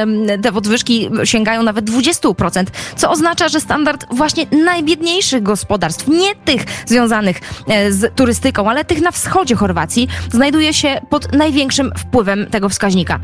te 0.43 0.51
podwyżki 0.51 1.09
sięgają 1.23 1.63
nawet 1.63 1.85
20%, 1.85 2.65
co 2.95 3.11
oznacza, 3.11 3.49
że 3.49 3.59
standard 3.59 4.05
właśnie 4.11 4.45
najbiedniejszych 4.65 5.43
gospodarstw, 5.43 6.07
nie 6.07 6.35
tych 6.35 6.65
związanych 6.85 7.41
z 7.89 8.15
turystyką, 8.15 8.69
ale 8.69 8.85
tych 8.85 9.01
na 9.01 9.11
wschodzie 9.11 9.55
Chorwacji, 9.55 10.07
znajduje 10.31 10.73
się 10.73 11.01
pod 11.09 11.33
największym 11.33 11.91
wpływem 11.97 12.45
tego 12.45 12.69
wskaźnika. 12.69 13.19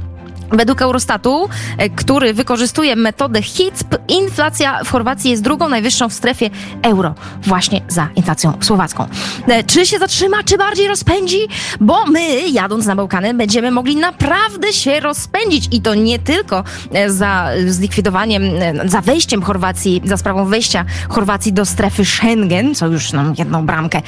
Według 0.54 0.82
Eurostatu, 0.82 1.50
e, 1.78 1.90
który 1.90 2.34
wykorzystuje 2.34 2.96
metodę 2.96 3.42
HICP, 3.42 3.98
inflacja 4.08 4.84
w 4.84 4.92
Chorwacji 4.92 5.32
jest 5.32 5.44
drugą 5.44 5.70
najwyższą 5.70 6.10
w 6.10 6.14
strefie 6.14 6.50
euro, 6.84 7.16
właśnie 7.42 7.82
za 7.88 8.08
inflacją 8.16 8.54
słowacką. 8.62 9.08
E, 9.48 9.64
czy 9.64 9.86
się 9.86 10.00
zatrzyma, 10.00 10.44
czy 10.44 10.58
bardziej 10.58 10.88
rozpędzi? 10.88 11.48
Bo 11.82 12.06
my, 12.06 12.50
jadąc 12.50 12.86
na 12.86 12.96
Bałkany, 12.96 13.34
będziemy 13.34 13.72
mogli 13.72 13.96
naprawdę 13.96 14.74
się 14.74 15.00
rozpędzić 15.00 15.68
i 15.72 15.82
to 15.82 15.96
nie 15.96 16.20
tylko 16.20 16.64
e, 16.94 17.10
za 17.10 17.50
zlikwidowaniem, 17.68 18.44
za 18.86 19.02
wejściem 19.02 19.42
Chorwacji, 19.42 20.02
za 20.06 20.18
sprawą 20.18 20.46
wejścia 20.46 20.86
Chorwacji 21.10 21.54
do 21.54 21.66
strefy 21.66 22.06
Schengen, 22.06 22.76
co 22.76 22.88
już 22.88 23.12
nam 23.12 23.34
jedną 23.38 23.66
bramkę 23.66 24.02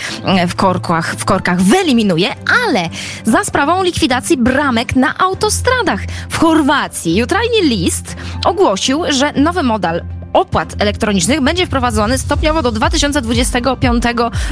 w 0.48 0.56
korkach, 0.56 1.16
w 1.16 1.26
korkach 1.26 1.62
wyeliminuje, 1.62 2.36
ale 2.66 2.90
za 3.24 3.44
sprawą 3.44 3.84
likwidacji 3.84 4.38
bramek 4.38 4.96
na 4.96 5.18
autostradach 5.18 6.00
w 6.36 6.38
Chorwacji 6.38 7.16
jutrajny 7.16 7.62
list 7.62 8.16
ogłosił, 8.46 9.04
że 9.10 9.34
nowy 9.34 9.64
model 9.64 10.06
opłat 10.34 10.76
elektronicznych 10.80 11.42
będzie 11.42 11.68
wprowadzony 11.68 12.18
stopniowo 12.18 12.62
do 12.62 12.72
2025 12.72 14.04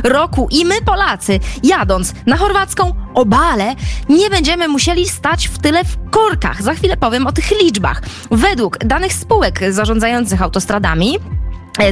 roku 0.04 0.48
i 0.52 0.66
my 0.66 0.82
Polacy, 0.86 1.40
jadąc 1.64 2.14
na 2.26 2.38
chorwacką 2.38 2.96
Obale, 3.14 3.76
nie 4.10 4.30
będziemy 4.30 4.68
musieli 4.68 5.10
stać 5.10 5.48
w 5.48 5.60
tyle 5.60 5.84
w 5.84 6.10
korkach. 6.10 6.64
Za 6.64 6.74
chwilę 6.74 6.98
powiem 6.98 7.28
o 7.28 7.32
tych 7.32 7.62
liczbach. 7.62 8.02
Według 8.32 8.78
danych 8.78 9.14
spółek 9.14 9.60
zarządzających 9.70 10.42
autostradami, 10.42 11.20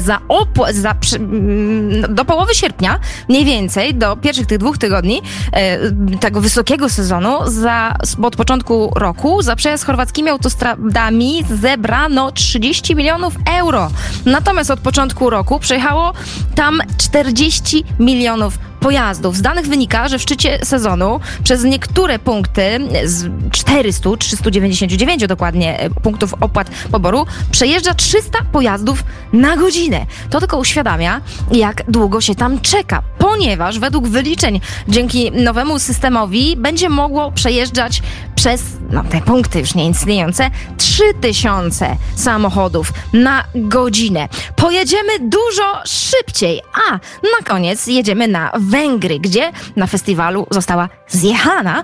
za, 0.02 0.20
opł- 0.28 0.74
za 0.74 0.96
mm, 1.20 2.16
do 2.16 2.26
połowy 2.26 2.56
sierpnia, 2.56 3.00
mniej 3.30 3.46
więcej, 3.46 3.96
do 3.96 4.16
pierwszych 4.16 4.48
tych 4.48 4.58
dwóch 4.58 4.78
tygodni 4.78 5.22
e, 5.52 5.92
tego 6.20 6.42
wysokiego 6.42 6.90
sezonu, 6.90 7.38
za, 7.46 7.96
od 8.22 8.36
początku 8.36 8.92
roku 8.96 9.42
za 9.42 9.56
przejazd 9.56 9.86
chorwackimi 9.86 10.30
autostradami 10.30 11.44
zebrano 11.62 12.32
30 12.32 12.96
milionów 12.96 13.34
euro. 13.60 13.92
Natomiast 14.26 14.72
od 14.72 14.80
początku 14.80 15.30
roku 15.30 15.60
przejechało 15.60 16.14
tam 16.56 16.82
40 16.98 17.84
milionów 18.00 18.71
pojazdów. 18.82 19.38
Z 19.38 19.42
danych 19.42 19.68
wynika, 19.68 20.08
że 20.08 20.20
w 20.20 20.22
szczycie 20.22 20.60
sezonu 20.66 21.20
przez 21.44 21.64
niektóre 21.64 22.20
punkty 22.20 22.80
z 23.04 23.30
400, 23.52 24.10
399 24.20 25.28
dokładnie 25.28 25.80
e, 25.80 25.90
punktów 25.90 26.34
opłat 26.42 26.70
poboru 26.92 27.26
przejeżdża 27.52 27.94
300 27.94 28.40
pojazdów 28.52 29.04
na 29.34 29.58
godzinę. 29.58 30.06
To 30.30 30.40
tylko 30.40 30.58
uświadamia, 30.58 31.22
jak 31.52 31.92
długo 31.92 32.22
się 32.22 32.36
tam 32.36 32.62
czeka, 32.62 33.04
ponieważ 33.18 33.80
według 33.80 34.08
wyliczeń 34.08 34.62
dzięki 34.88 35.32
nowemu 35.32 35.80
systemowi 35.80 36.58
będzie 36.58 36.90
mogło 36.90 37.32
przejeżdżać 37.32 38.02
przez 38.36 38.64
no, 38.90 39.04
te 39.04 39.22
punkty 39.22 39.60
już 39.60 39.76
nieistniejące 39.76 40.50
3000 40.78 41.98
samochodów 42.16 42.94
na 43.14 43.44
godzinę. 43.56 44.28
Pojedziemy 44.56 45.20
dużo 45.20 45.82
szybciej, 45.86 46.62
a 46.90 46.92
na 47.24 47.46
koniec 47.46 47.88
jedziemy 47.88 48.28
na 48.28 48.52
Węgry, 48.72 49.20
gdzie 49.20 49.52
na 49.76 49.88
festiwalu 49.88 50.48
została 50.52 50.90
zjechana 51.08 51.84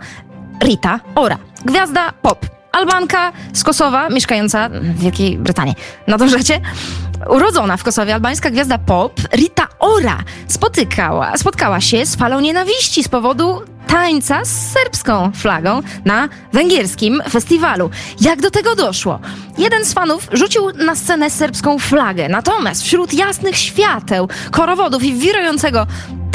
Rita 0.64 1.00
Ora, 1.16 1.38
gwiazda 1.66 2.12
pop. 2.22 2.46
Albanka 2.72 3.32
z 3.54 3.64
Kosowa, 3.64 4.10
mieszkająca 4.10 4.70
w 4.70 5.00
Wielkiej 5.00 5.38
Brytanii. 5.38 5.76
Nadążacie? 6.08 6.62
Urodzona 7.30 7.78
w 7.78 7.84
Kosowie 7.84 8.14
albańska 8.14 8.50
gwiazda 8.50 8.78
pop 8.78 9.14
Rita 9.34 9.68
Ora 9.80 10.18
spotykała, 10.48 11.38
spotkała 11.38 11.82
się 11.82 12.06
z 12.06 12.16
falą 12.16 12.40
nienawiści 12.40 13.04
z 13.04 13.08
powodu 13.08 13.62
tańca 13.88 14.46
z 14.46 14.72
serbską 14.74 15.32
flagą 15.32 15.82
na 16.06 16.30
węgierskim 16.54 17.22
festiwalu. 17.30 17.90
Jak 18.22 18.42
do 18.42 18.52
tego 18.52 18.76
doszło? 18.76 19.20
Jeden 19.58 19.86
z 19.86 19.94
fanów 19.94 20.28
rzucił 20.34 20.72
na 20.72 20.96
scenę 20.96 21.30
serbską 21.30 21.80
flagę, 21.80 22.30
natomiast 22.30 22.84
wśród 22.84 23.14
jasnych 23.14 23.58
świateł, 23.58 24.30
korowodów 24.52 25.04
i 25.04 25.14
wirującego 25.14 25.88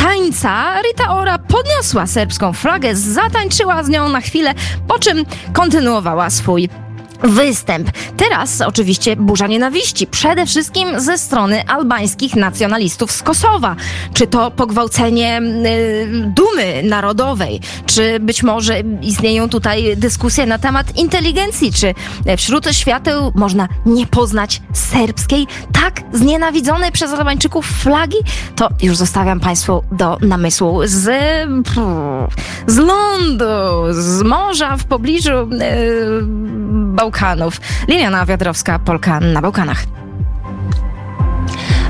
tańca. 0.03 0.83
Rita 0.83 1.15
Ora 1.15 1.39
podniosła 1.39 2.07
serbską 2.07 2.53
flagę, 2.53 2.97
zatańczyła 2.97 3.85
z 3.85 3.89
nią 3.89 4.09
na 4.09 4.21
chwilę, 4.21 4.55
po 4.89 4.99
czym 4.99 5.25
kontynuowała 5.53 6.31
swój 6.31 6.69
występ. 7.23 7.91
Teraz 8.17 8.61
oczywiście 8.61 9.17
burza 9.17 9.47
nienawiści, 9.47 10.07
przede 10.07 10.47
wszystkim 10.47 11.01
ze 11.01 11.19
strony 11.19 11.67
albańskich 11.67 12.37
nacjonalistów 12.37 13.13
z 13.13 13.23
Kosowa. 13.23 13.77
Czy 14.15 14.27
to 14.27 14.51
pogwałcenie 14.51 15.41
y, 15.41 16.33
dumy 16.37 16.83
narodowej, 16.83 17.61
czy 17.87 18.21
być 18.21 18.43
może 18.43 18.81
istnieją 19.03 19.49
tutaj 19.49 19.97
dyskusje 19.97 20.47
na 20.47 20.59
temat 20.59 20.99
inteligencji, 20.99 21.73
czy 21.73 21.95
wśród 22.37 22.67
świateł 22.73 23.33
można 23.35 23.69
nie 23.87 24.07
poznać 24.07 24.63
serbskiej, 24.73 25.47
tak 25.73 26.01
znienawidzonej 26.13 26.93
przez 26.93 27.13
Albańczyków 27.13 27.67
flagi? 27.67 28.17
To 28.57 28.69
już 28.83 28.97
zostawiam 28.97 29.41
Państwu 29.41 29.85
do 29.93 30.19
namysłu 30.21 30.81
z, 30.85 31.11
z 32.67 32.77
lądu, 32.77 33.45
z 33.91 34.23
morza 34.23 34.77
w 34.77 34.85
pobliżu 34.85 35.33
y, 35.33 36.82
Bałkanów. 36.93 37.61
Liliana 37.89 38.27
Wiadrowska, 38.27 38.79
Polka 38.79 39.21
na 39.21 39.43
Bałkanach. 39.43 39.85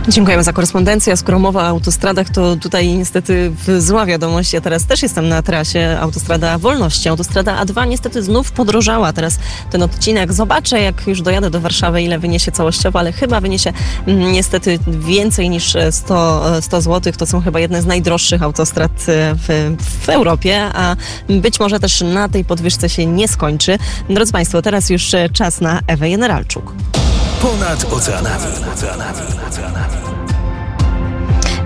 Dziękujemy 0.08 0.44
za 0.44 0.52
korespondencję. 0.52 1.16
Skoro 1.16 1.38
mowa 1.38 1.62
o 1.62 1.66
autostradach, 1.66 2.30
to 2.30 2.56
tutaj 2.56 2.96
niestety 2.96 3.52
zła 3.78 4.06
wiadomość. 4.06 4.52
Ja 4.52 4.60
teraz 4.60 4.84
też 4.86 5.02
jestem 5.02 5.28
na 5.28 5.42
trasie 5.42 5.98
Autostrada 6.00 6.58
Wolności. 6.58 7.08
Autostrada 7.08 7.64
A2 7.64 7.88
niestety 7.88 8.22
znów 8.22 8.52
podrożała. 8.52 9.12
Teraz 9.12 9.38
ten 9.70 9.82
odcinek 9.82 10.32
zobaczę, 10.32 10.80
jak 10.80 11.06
już 11.06 11.22
dojadę 11.22 11.50
do 11.50 11.60
Warszawy, 11.60 12.02
ile 12.02 12.18
wyniesie 12.18 12.52
całościowo, 12.52 12.98
ale 12.98 13.12
chyba 13.12 13.40
wyniesie 13.40 13.72
mm, 14.06 14.32
niestety 14.32 14.78
więcej 14.86 15.50
niż 15.50 15.76
100, 15.90 16.44
100 16.60 16.80
zł. 16.80 17.12
To 17.18 17.26
są 17.26 17.40
chyba 17.40 17.60
jedne 17.60 17.82
z 17.82 17.86
najdroższych 17.86 18.42
autostrad 18.42 18.92
e, 18.92 19.34
w, 19.34 19.76
w 20.04 20.08
Europie, 20.08 20.60
a 20.74 20.96
być 21.28 21.60
może 21.60 21.80
też 21.80 22.00
na 22.00 22.28
tej 22.28 22.44
podwyżce 22.44 22.88
się 22.88 23.06
nie 23.06 23.28
skończy. 23.28 23.78
Drodzy 24.10 24.32
Państwo, 24.32 24.62
teraz 24.62 24.90
już 24.90 25.14
e, 25.14 25.28
czas 25.28 25.60
na 25.60 25.80
Ewę 25.86 26.10
Generalczuk. 26.10 26.72
Ponad 27.42 27.92
oceanami. 27.92 28.44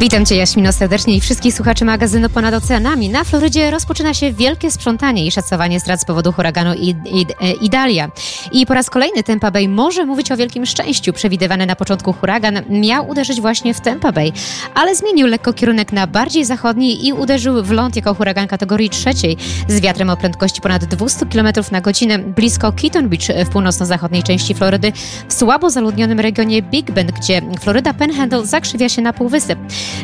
Witam 0.00 0.26
Cię 0.26 0.37
Jaśmino 0.37 0.72
serdecznie 0.72 1.16
i 1.16 1.20
wszystkich 1.20 1.54
słuchaczy 1.54 1.85
magazynu 1.85 2.28
Ponad 2.28 2.54
Oceanami. 2.54 3.09
Na 3.09 3.24
Florydzie 3.24 3.70
rozpoczyna 3.70 4.14
się 4.14 4.32
wielkie 4.32 4.70
sprzątanie 4.70 5.26
i 5.26 5.30
szacowanie 5.30 5.80
strat 5.80 6.00
z 6.00 6.04
powodu 6.04 6.32
huraganu 6.32 6.70
e, 6.70 7.52
Idalia. 7.52 8.11
I 8.52 8.66
po 8.66 8.74
raz 8.74 8.90
kolejny 8.90 9.22
Tampa 9.22 9.50
Bay 9.50 9.68
może 9.68 10.06
mówić 10.06 10.32
o 10.32 10.37
wielkim 10.37 10.66
szczęściu. 10.66 11.12
Przewidywany 11.12 11.66
na 11.66 11.76
początku 11.76 12.12
huragan 12.12 12.61
miał 12.70 13.09
uderzyć 13.09 13.40
właśnie 13.40 13.74
w 13.74 13.80
Tampa 13.80 14.12
Bay, 14.12 14.32
ale 14.74 14.96
zmienił 14.96 15.26
lekko 15.26 15.52
kierunek 15.52 15.92
na 15.92 16.06
bardziej 16.06 16.44
zachodni 16.44 17.06
i 17.06 17.12
uderzył 17.12 17.62
w 17.62 17.70
ląd 17.70 17.96
jako 17.96 18.14
huragan 18.14 18.48
kategorii 18.48 18.90
trzeciej 18.90 19.37
z 19.68 19.80
wiatrem 19.80 20.11
o 20.11 20.16
prędkości 20.16 20.61
ponad 20.61 20.85
200 20.85 21.26
km 21.26 21.48
na 21.72 21.80
godzinę 21.80 22.18
blisko 22.18 22.72
Keaton 22.72 23.09
Beach 23.09 23.46
w 23.46 23.48
północno-zachodniej 23.48 24.22
części 24.22 24.54
Florydy 24.54 24.92
w 25.28 25.35
słabo 25.35 25.70
zaludnionym 25.70 26.20
regionie 26.20 26.62
Big 26.62 26.90
Bend, 26.90 27.12
gdzie 27.12 27.42
Floryda 27.61 27.94
Panhandle 27.94 28.46
zakrzywia 28.46 28.88
się 28.88 29.02
na 29.02 29.12
półwysep. 29.12 29.59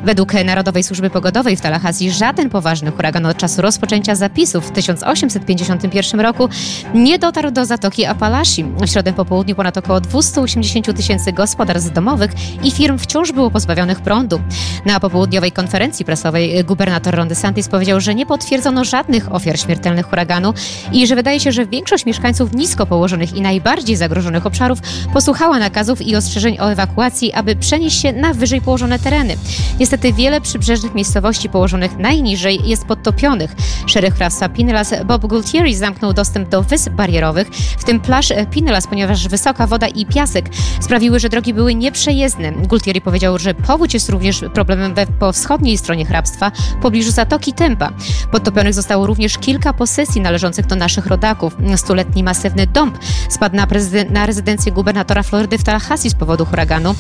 Według 0.05 0.33
Narodowej 0.45 0.83
Służby 0.83 1.11
Pogodowej 1.11 1.57
w 1.57 1.61
Tallahassee 1.61 2.11
żaden 2.11 2.51
poważny 2.51 2.91
huragan 2.91 3.27
od 3.27 3.37
czasu 3.37 3.63
rozpoczęcia 3.63 4.15
zapisów 4.15 4.69
w 4.69 4.71
1851 4.71 6.21
roku 6.21 6.49
nie 6.95 7.19
dotarł 7.19 7.51
do 7.51 7.65
Zatoki 7.65 8.05
Apalachii. 8.05 8.65
W 8.65 8.91
środę 8.91 9.13
po 9.13 9.25
południu 9.25 9.55
ponad 9.55 9.79
około 9.79 10.01
280 10.01 10.97
tysięcy 10.97 11.33
gospodarstw 11.33 11.93
domowych 11.93 12.31
i 12.63 12.71
firm 12.71 12.99
wciąż 12.99 13.33
było 13.33 13.51
pozbawionych 13.51 14.01
prądu. 14.01 14.41
Na 14.87 15.01
popołudniowej 15.01 15.53
konferencji 15.53 16.05
prasowej 16.05 16.65
gubernator 16.65 17.15
Ron 17.15 17.29
DeSantis 17.29 17.69
powiedział, 17.69 18.01
że 18.01 18.15
nie 18.15 18.27
potwierdzono 18.27 18.85
żadnych 18.85 19.35
ofiar 19.35 19.61
śmiertelnych 19.61 20.07
huraganu 20.07 20.55
i 20.93 21.07
że 21.07 21.17
wydaje 21.17 21.41
się, 21.41 21.53
że 21.53 21.67
większość 21.67 22.07
mieszkańców 22.07 22.55
nisko 22.55 22.87
położonych 22.87 23.37
i 23.37 23.41
najbardziej 23.41 23.97
zagrożonych 23.97 24.47
obszarów 24.47 24.79
posłuchała 25.13 25.59
nakazów 25.59 26.03
i 26.03 26.17
ostrzeżeń 26.17 26.57
o 26.61 26.73
ewakuacji, 26.73 27.33
aby 27.33 27.57
przenieść 27.57 28.01
się 28.01 28.13
na 28.13 28.35
wyżej 28.35 28.61
położone 28.61 28.99
tereny. 28.99 29.37
Niestety 29.81 30.13
wiele 30.13 30.41
przybrzeżnych 30.41 30.95
miejscowości 30.95 31.49
położonych 31.49 31.99
najniżej 31.99 32.61
jest 32.65 32.85
podtopionych. 32.85 33.55
Szereg 33.87 34.15
hrabstwa 34.15 34.49
Pinellas 34.49 34.95
Bob 35.05 35.27
Gultieri 35.27 35.75
zamknął 35.75 36.13
dostęp 36.13 36.49
do 36.49 36.63
wysp 36.63 36.91
barierowych, 36.91 37.49
w 37.79 37.85
tym 37.85 38.01
plaż 38.01 38.33
Pinellas, 38.51 38.87
ponieważ 38.87 39.29
wysoka 39.29 39.67
woda 39.67 39.87
i 39.87 40.07
piasek 40.07 40.47
sprawiły, 40.81 41.21
że 41.21 41.29
drogi 41.29 41.55
były 41.55 41.75
nieprzejezdne. 41.75 42.53
Gultieri 42.53 43.01
powiedział, 43.01 43.39
że 43.39 43.55
powódź 43.55 43.95
jest 43.95 44.09
również 44.09 44.45
problemem 44.55 44.95
we, 44.95 45.07
po 45.07 45.33
wschodniej 45.33 45.79
stronie 45.79 46.07
hrabstwa, 46.07 46.53
w 46.79 46.83
pobliżu 46.83 47.11
Zatoki 47.11 47.53
Tempa. 47.53 47.93
Podtopionych 48.33 48.75
zostało 48.75 49.07
również 49.07 49.39
kilka 49.39 49.73
posesji 49.73 50.21
należących 50.21 50.67
do 50.67 50.77
naszych 50.77 51.07
rodaków. 51.07 51.57
Stuletni 51.77 52.23
masywny 52.23 52.67
dąb 52.67 52.99
spadł 53.29 53.57
na, 53.57 53.67
na 54.11 54.27
rezydencję 54.27 54.73
gubernatora 54.73 55.23
Florydy 55.23 55.59
w 55.59 55.65
Tallahassee 55.65 56.11
z 56.11 56.15
powodu 56.15 56.45
huraganu, 56.45 56.95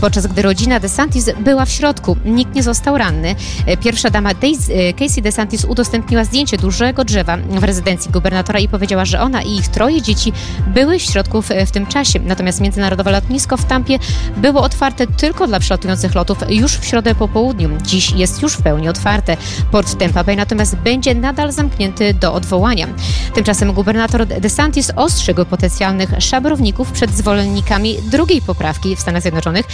podczas 0.00 0.26
gdy 0.26 0.42
rodzina 0.42 0.80
DeSantis 0.80 1.30
była 1.40 1.64
w 1.64 1.70
środku. 1.70 2.11
Nikt 2.24 2.54
nie 2.54 2.62
został 2.62 2.98
ranny. 2.98 3.34
E, 3.66 3.76
pierwsza 3.76 4.10
dama 4.10 4.30
e, 4.30 4.92
Casey 4.92 5.22
DeSantis 5.22 5.64
udostępniła 5.64 6.24
zdjęcie 6.24 6.58
dużego 6.58 7.04
drzewa 7.04 7.36
w 7.36 7.64
rezydencji 7.64 8.10
gubernatora 8.10 8.58
i 8.58 8.68
powiedziała, 8.68 9.04
że 9.04 9.20
ona 9.20 9.42
i 9.42 9.56
ich 9.56 9.68
troje 9.68 10.02
dzieci 10.02 10.32
były 10.66 10.98
w 10.98 11.02
środku 11.02 11.42
w, 11.42 11.48
w 11.66 11.70
tym 11.70 11.86
czasie. 11.86 12.20
Natomiast 12.20 12.60
międzynarodowe 12.60 13.10
lotnisko 13.10 13.56
w 13.56 13.64
Tampie 13.64 13.98
było 14.36 14.62
otwarte 14.62 15.06
tylko 15.06 15.46
dla 15.46 15.60
przelatujących 15.60 16.14
lotów 16.14 16.38
już 16.48 16.72
w 16.72 16.84
środę 16.84 17.14
po 17.14 17.28
południu. 17.28 17.70
Dziś 17.82 18.12
jest 18.12 18.42
już 18.42 18.52
w 18.52 18.62
pełni 18.62 18.88
otwarte. 18.88 19.36
Port 19.70 19.98
Tampa 19.98 20.24
Bay 20.24 20.36
natomiast 20.36 20.76
będzie 20.76 21.14
nadal 21.14 21.52
zamknięty 21.52 22.14
do 22.14 22.34
odwołania. 22.34 22.86
Tymczasem 23.34 23.72
gubernator 23.72 24.26
DeSantis 24.26 24.92
ostrzegł 24.96 25.44
potencjalnych 25.44 26.10
szabrowników 26.18 26.92
przed 26.92 27.10
zwolennikami 27.10 27.96
drugiej 28.02 28.42
poprawki 28.42 28.96
w 28.96 29.00
Stanach 29.00 29.22
Zjednoczonych, 29.22 29.66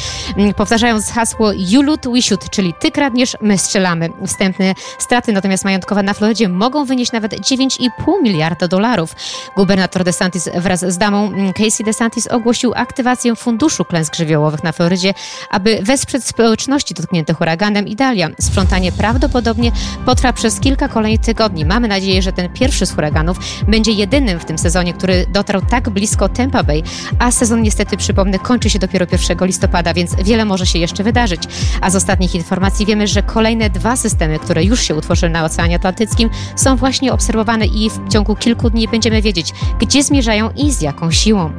powtarzając 0.57 1.11
hasło 1.11 1.53
You 1.57 1.83
loot, 1.83 2.07
we 2.13 2.23
shoot, 2.29 2.51
czyli 2.51 2.75
ty 2.81 2.91
kradniesz, 2.91 3.37
my 3.41 3.59
strzelamy. 3.59 4.11
Wstępne 4.27 4.75
straty 4.99 5.33
natomiast 5.33 5.65
majątkowe 5.65 6.03
na 6.03 6.15
Florydzie 6.15 6.49
mogą 6.49 6.85
wynieść 6.85 7.13
nawet 7.13 7.33
9,5 7.33 8.23
miliarda 8.23 8.69
dolarów. 8.69 9.17
Gubernator 9.57 10.05
DeSantis 10.05 10.49
wraz 10.55 10.81
z 10.81 10.99
damą 10.99 11.33
Casey 11.55 11.85
DeSantis 11.85 12.27
ogłosił 12.27 12.73
aktywację 12.77 13.37
Funduszu 13.37 13.85
Klęsk 13.85 14.15
Żywiołowych 14.15 14.65
na 14.65 14.73
Florydzie, 14.73 15.15
aby 15.51 15.81
wesprzeć 15.83 16.25
społeczności 16.25 16.95
dotknięte 16.95 17.35
huraganem 17.35 17.89
Idalia. 17.89 18.29
Sprzątanie 18.41 18.93
prawdopodobnie 18.93 19.73
potrwa 20.07 20.33
przez 20.33 20.61
kilka 20.61 20.89
kolejnych 20.89 21.21
tygodni. 21.21 21.65
Mamy 21.65 21.89
nadzieję, 21.89 22.23
że 22.23 22.33
ten 22.33 22.49
pierwszy 22.49 22.87
z 22.87 22.95
huraganów 22.95 23.39
będzie 23.69 23.93
jedynym 23.93 24.41
w 24.41 24.45
tym 24.45 24.59
sezonie, 24.59 24.95
który 24.95 25.27
dotarł 25.33 25.61
tak 25.71 25.91
blisko 25.91 26.29
Tampa 26.29 26.63
Bay, 26.63 26.83
a 27.19 27.31
sezon 27.31 27.63
niestety, 27.63 27.97
przypomnę, 27.97 28.39
kończy 28.39 28.71
się 28.71 28.79
dopiero 28.79 29.07
1 29.13 29.47
listopada, 29.47 29.95
więc 29.95 30.15
wiele 30.25 30.45
może 30.45 30.67
się 30.67 30.79
jeszcze 30.79 31.05
wydarzyć. 31.05 31.43
A 31.81 31.91
z 31.91 31.97
informacji 32.27 32.87
wiemy, 32.87 33.07
że 33.07 33.23
kolejne 33.23 33.71
dwa 33.71 33.97
systemy, 33.97 34.39
które 34.39 34.65
już 34.65 34.81
się 34.81 34.95
utworzyły 34.95 35.31
na 35.31 35.45
Oceanie 35.45 35.77
Atlantyckim, 35.77 36.31
są 36.57 36.77
właśnie 36.77 37.13
obserwowane 37.13 37.67
i 37.67 37.91
w 37.91 38.09
ciągu 38.09 38.37
kilku 38.37 38.71
dni 38.71 38.89
będziemy 38.89 39.23
wiedzieć, 39.23 39.55
gdzie 39.81 40.03
zmierzają 40.03 40.51
i 40.57 40.73
z 40.73 40.81
jaką 40.81 41.11
siłą. 41.11 41.53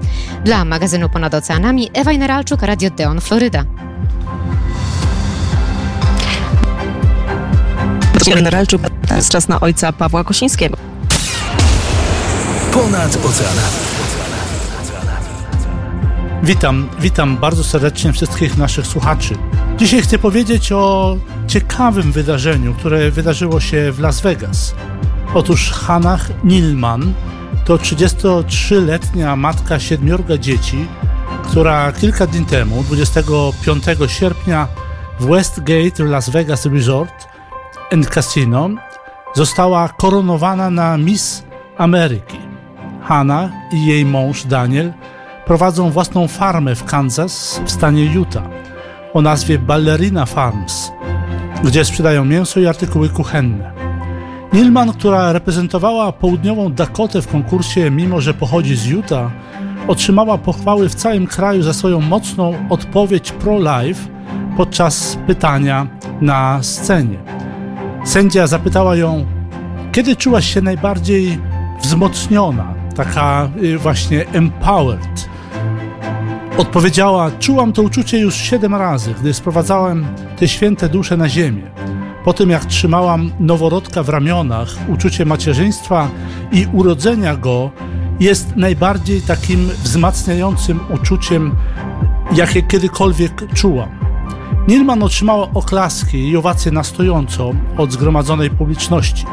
Dla 0.45 0.65
magazynu 0.65 1.09
Ponad 1.09 1.33
Oceanami 1.33 1.89
Ewa 1.93 2.11
Neralczuk, 2.11 2.61
Radio 2.61 2.89
Deon, 2.89 3.21
Floryda. 3.21 3.63
Generalczuk, 8.35 8.81
jest 9.15 9.29
czas 9.29 9.47
na 9.47 9.59
ojca 9.59 9.93
Pawła 9.93 10.23
Kosińskiego. 10.23 10.77
Ponad 12.73 13.15
oceanami. 13.25 13.89
Witam, 16.43 16.89
witam 16.99 17.37
bardzo 17.37 17.63
serdecznie 17.63 18.13
wszystkich 18.13 18.57
naszych 18.57 18.87
słuchaczy. 18.87 19.35
Dzisiaj 19.79 20.01
chcę 20.01 20.19
powiedzieć 20.19 20.71
o 20.71 21.17
ciekawym 21.47 22.11
wydarzeniu, 22.11 22.73
które 22.73 23.11
wydarzyło 23.11 23.59
się 23.59 23.91
w 23.91 23.99
Las 23.99 24.21
Vegas. 24.21 24.75
Otóż 25.33 25.71
Hannah 25.71 26.29
Nilman 26.43 27.13
to 27.65 27.77
33-letnia 27.77 29.35
matka 29.35 29.79
siedmiorga 29.79 30.37
dzieci, 30.37 30.85
która 31.43 31.91
kilka 31.91 32.27
dni 32.27 32.45
temu, 32.45 32.83
25 32.83 33.83
sierpnia 34.07 34.67
w 35.19 35.25
Westgate 35.25 36.03
Las 36.03 36.29
Vegas 36.29 36.65
Resort 36.65 37.27
and 37.93 38.09
Casino 38.09 38.69
została 39.35 39.89
koronowana 39.89 40.69
na 40.69 40.97
Miss 40.97 41.43
Ameryki. 41.77 42.37
Hannah 43.01 43.51
i 43.73 43.85
jej 43.85 44.05
mąż 44.05 44.43
Daniel 44.43 44.93
prowadzą 45.45 45.91
własną 45.91 46.27
farmę 46.27 46.75
w 46.75 46.83
Kansas 46.83 47.61
w 47.65 47.71
stanie 47.71 48.05
Utah 48.05 48.68
o 49.13 49.21
nazwie 49.21 49.59
Ballerina 49.59 50.25
Farms, 50.25 50.91
gdzie 51.63 51.85
sprzedają 51.85 52.25
mięso 52.25 52.59
i 52.59 52.67
artykuły 52.67 53.09
kuchenne. 53.09 53.71
Nilman, 54.53 54.93
która 54.93 55.33
reprezentowała 55.33 56.11
południową 56.11 56.73
Dakotę 56.73 57.21
w 57.21 57.27
konkursie, 57.27 57.91
mimo 57.91 58.21
że 58.21 58.33
pochodzi 58.33 58.75
z 58.75 58.85
Utah, 58.85 59.31
otrzymała 59.87 60.37
pochwały 60.37 60.89
w 60.89 60.95
całym 60.95 61.27
kraju 61.27 61.63
za 61.63 61.73
swoją 61.73 62.01
mocną 62.01 62.53
odpowiedź 62.69 63.31
pro-life 63.31 64.07
podczas 64.57 65.17
pytania 65.27 65.87
na 66.21 66.63
scenie. 66.63 67.17
Sędzia 68.03 68.47
zapytała 68.47 68.95
ją, 68.95 69.25
kiedy 69.91 70.15
czułaś 70.15 70.53
się 70.53 70.61
najbardziej 70.61 71.39
wzmocniona, 71.81 72.73
taka 72.95 73.49
y, 73.63 73.77
właśnie 73.77 74.27
empowered. 74.27 75.28
Odpowiedziała: 76.57 77.31
Czułam 77.39 77.73
to 77.73 77.81
uczucie 77.81 78.19
już 78.19 78.35
siedem 78.35 78.75
razy, 78.75 79.13
gdy 79.19 79.33
sprowadzałem 79.33 80.05
te 80.37 80.47
święte 80.47 80.89
dusze 80.89 81.17
na 81.17 81.29
ziemię. 81.29 81.71
Po 82.23 82.33
tym, 82.33 82.49
jak 82.49 82.65
trzymałam 82.65 83.31
noworodka 83.39 84.03
w 84.03 84.09
ramionach, 84.09 84.69
uczucie 84.87 85.25
macierzyństwa 85.25 86.09
i 86.51 86.67
urodzenia 86.73 87.35
go 87.35 87.71
jest 88.19 88.55
najbardziej 88.55 89.21
takim 89.21 89.69
wzmacniającym 89.83 90.79
uczuciem, 90.89 91.55
jakie 92.35 92.61
kiedykolwiek 92.61 93.53
czułam. 93.53 93.89
Nilman 94.67 95.03
otrzymała 95.03 95.47
oklaski 95.53 96.29
i 96.29 96.37
owacje 96.37 96.71
na 96.71 96.83
stojąco 96.83 97.51
od 97.77 97.91
zgromadzonej 97.91 98.49
publiczności. 98.49 99.25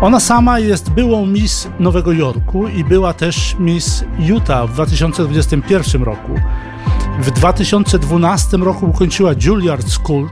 Ona 0.00 0.20
sama 0.20 0.58
jest 0.58 0.90
byłą 0.90 1.26
Miss 1.26 1.68
Nowego 1.78 2.12
Jorku 2.12 2.68
i 2.68 2.84
była 2.84 3.14
też 3.14 3.56
Miss 3.58 4.04
Utah 4.18 4.70
w 4.70 4.72
2021 4.72 6.02
roku. 6.02 6.32
W 7.20 7.30
2012 7.30 8.56
roku 8.56 8.86
ukończyła 8.86 9.30
Juilliard 9.44 9.88
School 9.88 10.24
e, 10.24 10.28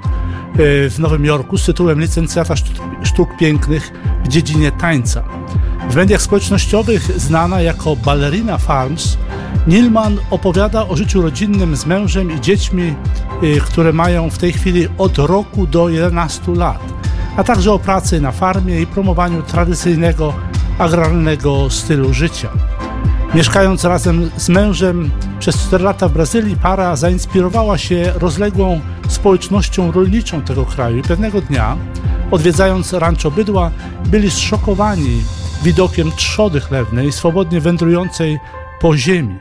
w 0.91 0.97
Nowym 0.99 1.25
Jorku 1.25 1.59
z 1.59 1.67
tytułem 1.67 2.01
licencjata 2.01 2.55
sztuk 3.03 3.37
pięknych 3.37 3.93
w 4.25 4.29
dziedzinie 4.29 4.73
tańca. 4.73 5.25
W 5.91 5.97
mediach 5.97 6.23
społecznościowych 6.23 7.21
znana 7.21 7.61
jako 7.61 7.97
Ballerina 7.97 8.59
Farms, 8.59 9.19
Nilman 9.67 10.19
opowiada 10.31 10.89
o 10.89 10.97
życiu 10.97 11.23
rodzinnym 11.23 11.77
z 11.77 11.87
mężem 11.87 12.37
i 12.37 12.41
dziećmi, 12.41 12.95
y, 13.43 13.61
które 13.61 13.93
mają 13.93 14.31
w 14.31 14.39
tej 14.39 14.53
chwili 14.53 14.89
od 14.99 15.19
roku 15.19 15.67
do 15.67 15.89
11 15.89 16.55
lat, 16.55 17.02
a 17.37 17.45
także 17.45 17.73
o 17.73 17.79
pracy 17.79 18.21
na 18.21 18.33
farmie 18.33 18.81
i 18.81 18.87
promowaniu 18.87 19.43
tradycyjnego 19.43 20.35
agrarnego 20.79 21.71
stylu 21.71 22.15
życia. 22.15 22.49
Mieszkając 23.35 23.85
razem 23.85 24.31
z 24.37 24.49
mężem 24.49 25.11
przez 25.39 25.57
4 25.57 25.85
lata 25.85 26.09
w 26.09 26.13
Brazylii, 26.13 26.57
para 26.57 26.97
zainspirowała 26.97 27.79
się 27.79 28.13
rozległą 28.15 28.81
społecznością 29.09 29.93
rolniczą 29.93 30.43
tego 30.43 30.65
kraju 30.65 30.97
i 30.97 31.03
pewnego 31.03 31.41
dnia, 31.41 31.77
odwiedzając 32.31 32.93
rancho 32.93 33.31
bydła, 33.31 33.71
byli 34.07 34.31
zszokowani 34.31 35.23
widokiem 35.63 36.13
trzody 36.17 36.61
chlewnej 36.61 37.13
swobodnie 37.13 37.61
wędrującej 37.61 38.41
po 38.81 38.97
ziemi. 38.97 39.39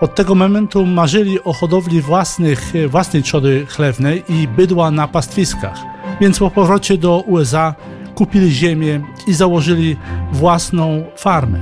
Od 0.00 0.14
tego 0.14 0.34
momentu 0.34 0.86
marzyli 0.86 1.44
o 1.44 1.52
hodowli 1.52 2.00
własnych, 2.00 2.72
własnej 2.88 3.22
trzody 3.22 3.66
chlewnej 3.66 4.24
i 4.28 4.48
bydła 4.48 4.90
na 4.90 5.08
pastwiskach, 5.08 5.78
więc 6.20 6.38
po 6.38 6.50
powrocie 6.50 6.98
do 6.98 7.20
USA 7.20 7.74
kupili 8.14 8.50
ziemię 8.50 9.00
i 9.26 9.34
założyli 9.34 9.96
własną 10.32 11.04
farmę. 11.16 11.58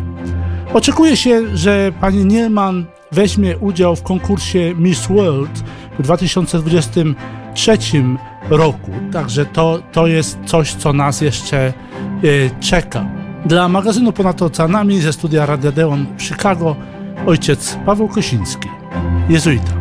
Oczekuje 0.74 1.16
się, 1.16 1.56
że 1.56 1.92
pani 2.00 2.24
Nieman 2.24 2.86
weźmie 3.12 3.58
udział 3.58 3.96
w 3.96 4.02
konkursie 4.02 4.74
Miss 4.76 5.06
World 5.06 5.64
w 5.98 6.02
2023 6.02 7.78
roku. 8.50 8.90
Także 9.12 9.46
to, 9.46 9.82
to 9.92 10.06
jest 10.06 10.38
coś, 10.46 10.74
co 10.74 10.92
nas 10.92 11.20
jeszcze 11.20 11.58
e, 11.58 11.72
czeka. 12.60 13.06
Dla 13.46 13.68
magazynu 13.68 14.12
Ponad 14.12 14.42
Oceanami 14.42 15.00
ze 15.00 15.12
studia 15.12 15.46
Radia 15.46 15.72
Deon 15.72 16.06
w 16.16 16.22
Chicago 16.22 16.76
ojciec 17.26 17.78
Paweł 17.86 18.08
Kosiński, 18.08 18.68
jezuita. 19.28 19.79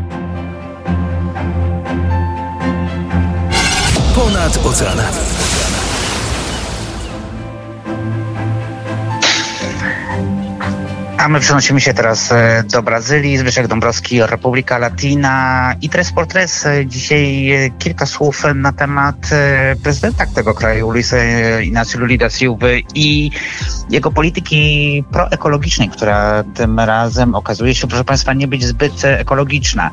Ponad 4.19 4.60
oceanami. 4.65 5.38
A 11.19 11.27
my 11.27 11.39
przenosimy 11.39 11.82
się 11.82 11.93
teraz 11.93 12.32
e, 12.32 12.63
do 12.71 12.84
Brazylii. 12.84 13.38
Zbyszek 13.38 13.67
Dąbrowski, 13.67 14.21
Republika 14.21 14.77
Latina 14.77 15.73
i 15.82 15.89
Tres 15.89 16.12
por 16.12 16.27
Tres. 16.27 16.65
E, 16.65 16.86
Dzisiaj 16.86 17.51
e, 17.51 17.69
kilka 17.69 18.05
słów 18.05 18.43
na 18.55 18.73
temat 18.73 19.15
prezydenta 19.84 20.25
tego 20.25 20.53
kraju, 20.53 20.91
Luisa 20.91 21.17
Inácio 21.63 21.99
Lula 21.99 22.17
da 22.17 22.29
Silva 22.29 22.67
i 22.95 23.32
jego 23.89 24.12
polityki 24.12 25.03
proekologicznej, 25.12 25.89
która 25.89 26.43
tym 26.43 26.79
razem 26.79 27.36
okazuje 27.36 27.75
się, 27.75 27.88
proszę 27.88 28.03
Państwa, 28.03 28.34
nie 28.34 28.47
być 28.47 28.65
zbyt 28.65 29.05
ekologiczna. 29.05 29.91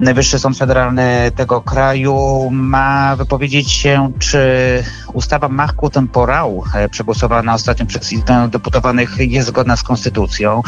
Najwyższy 0.00 0.38
Sąd 0.38 0.58
Federalny 0.58 1.32
tego 1.36 1.60
kraju 1.60 2.48
ma 2.52 3.16
wypowiedzieć 3.16 3.72
się, 3.72 4.12
czy 4.18 4.38
ustawa 5.12 5.48
Marco 5.48 5.90
Temporal, 5.90 6.50
przegłosowana 6.90 7.54
ostatnio 7.54 7.86
przez 7.86 8.12
Izbę 8.12 8.48
Deputowanych, 8.50 9.16
jest 9.18 9.48
zgodna 9.48 9.76
z 9.76 9.82
konstytucją. 9.82 10.63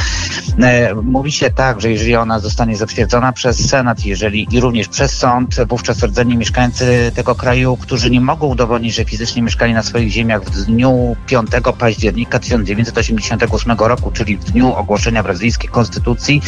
E, 0.62 0.94
mówi 0.94 1.32
się 1.32 1.50
tak, 1.50 1.80
że 1.80 1.90
jeżeli 1.90 2.16
ona 2.16 2.40
zostanie 2.40 2.76
zatwierdzona 2.76 3.32
przez 3.32 3.68
Senat, 3.68 4.04
jeżeli 4.04 4.46
i 4.50 4.60
również 4.60 4.88
przez 4.88 5.18
sąd, 5.18 5.56
wówczas 5.68 6.02
rdzeni 6.02 6.36
mieszkańcy 6.36 7.12
tego 7.14 7.34
kraju, 7.34 7.76
którzy 7.76 8.10
nie 8.10 8.20
mogą 8.20 8.46
udowodnić, 8.46 8.94
że 8.94 9.04
fizycznie 9.04 9.42
mieszkali 9.42 9.74
na 9.74 9.82
swoich 9.82 10.10
ziemiach 10.10 10.42
w 10.44 10.64
dniu 10.64 11.16
5 11.26 11.50
października 11.78 12.38
1988 12.38 13.76
roku, 13.78 14.10
czyli 14.10 14.36
w 14.36 14.44
dniu 14.44 14.74
ogłoszenia 14.74 15.22
brazylijskiej 15.22 15.70
konstytucji, 15.70 16.42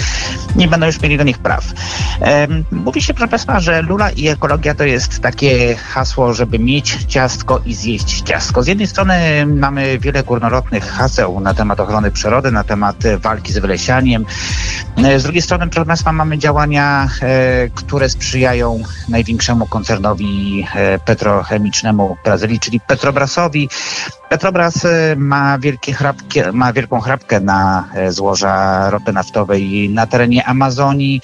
nie 0.56 0.68
będą 0.68 0.86
już 0.86 1.00
mieli 1.00 1.18
do 1.18 1.24
nich 1.24 1.38
praw. 1.38 1.64
Mówi 2.70 3.02
się, 3.02 3.14
proszę 3.14 3.28
Państwa, 3.28 3.60
że 3.60 3.82
Lula 3.82 4.10
i 4.10 4.28
ekologia 4.28 4.74
to 4.74 4.84
jest 4.84 5.20
takie 5.20 5.76
hasło, 5.76 6.34
żeby 6.34 6.58
mieć 6.58 6.98
ciastko 7.08 7.60
i 7.66 7.74
zjeść 7.74 8.22
ciastko. 8.22 8.62
Z 8.62 8.66
jednej 8.66 8.86
strony 8.86 9.46
mamy 9.46 9.98
wiele 9.98 10.22
górnolotnych 10.22 10.84
haseł 10.84 11.40
na 11.40 11.54
temat 11.54 11.80
ochrony 11.80 12.10
przyrody, 12.10 12.52
na 12.52 12.64
temat 12.64 12.96
walki 13.18 13.37
z 13.46 13.58
wylesianiem. 13.58 14.26
Z 15.16 15.22
drugiej 15.22 15.42
strony, 15.42 15.68
proszę 15.68 15.86
Państwa, 15.86 16.12
mamy 16.12 16.38
działania, 16.38 17.08
e, 17.22 17.68
które 17.74 18.08
sprzyjają 18.08 18.82
największemu 19.08 19.66
koncernowi 19.66 20.64
e, 20.74 20.98
petrochemicznemu 20.98 22.16
Brazylii, 22.24 22.60
czyli 22.60 22.80
Petrobrasowi. 22.80 23.68
Petrobras 24.28 24.84
e, 24.84 25.16
ma, 25.16 25.58
ma 26.52 26.72
wielką 26.72 27.00
chrapkę 27.00 27.40
na 27.40 27.88
złoża 28.08 28.90
ropy 28.90 29.12
naftowej 29.12 29.90
na 29.90 30.06
terenie 30.06 30.44
Amazonii. 30.44 31.20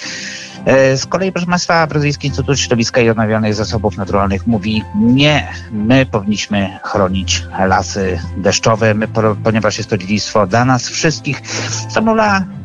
Z 0.97 1.07
kolei, 1.07 1.33
proszę 1.33 1.47
Państwa, 1.47 1.87
Brazylijski 1.87 2.29
Instytut 2.29 2.59
Środowiska 2.61 3.01
i 3.01 3.11
Odnawialnych 3.11 3.55
Zasobów 3.55 3.97
Naturalnych 3.97 4.47
mówi 4.47 4.85
nie, 4.95 5.49
my 5.73 6.07
powinniśmy 6.07 6.79
chronić 6.83 7.47
lasy 7.67 8.19
deszczowe, 8.37 8.95
my, 8.95 9.09
ponieważ 9.45 9.79
jest 9.79 9.91
to 9.91 9.99
dziedzictwo 9.99 10.47
dla 10.47 10.65
nas 10.65 10.89
wszystkich. 10.89 11.43
Samula 11.91 12.45
E, 12.61 12.64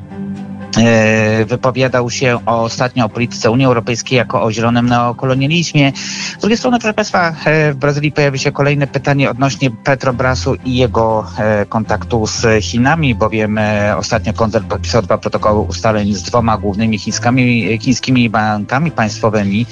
wypowiadał 1.45 2.09
się 2.09 2.39
ostatnio 2.45 3.05
o 3.05 3.09
polityce 3.09 3.51
Unii 3.51 3.65
Europejskiej 3.65 4.17
jako 4.17 4.43
o 4.43 4.51
zielonym 4.51 4.89
neokolonializmie. 4.89 5.91
Z 6.37 6.41
drugiej 6.41 6.57
strony, 6.57 6.79
proszę 6.79 6.93
Państwa, 6.93 7.33
e, 7.45 7.73
w 7.73 7.75
Brazylii 7.75 8.11
pojawi 8.11 8.39
się 8.39 8.51
kolejne 8.51 8.87
pytanie 8.87 9.29
odnośnie 9.29 9.71
Petrobrasu 9.71 10.55
i 10.65 10.75
jego 10.75 11.27
e, 11.37 11.65
kontaktu 11.65 12.27
z 12.27 12.63
Chinami, 12.63 13.15
bowiem 13.15 13.59
ostatnio 13.97 14.33
koncern 14.33 14.65
podpisał 14.65 15.01
dwa 15.01 15.17
protokoły 15.17 15.59
ustaleń 15.59 16.13
z 16.13 16.23
dwoma 16.23 16.57
głównymi 16.57 16.99
chińskimi, 16.99 17.79
chińskimi 17.79 18.29
bankami 18.29 18.91
państwowymi. 18.91 19.65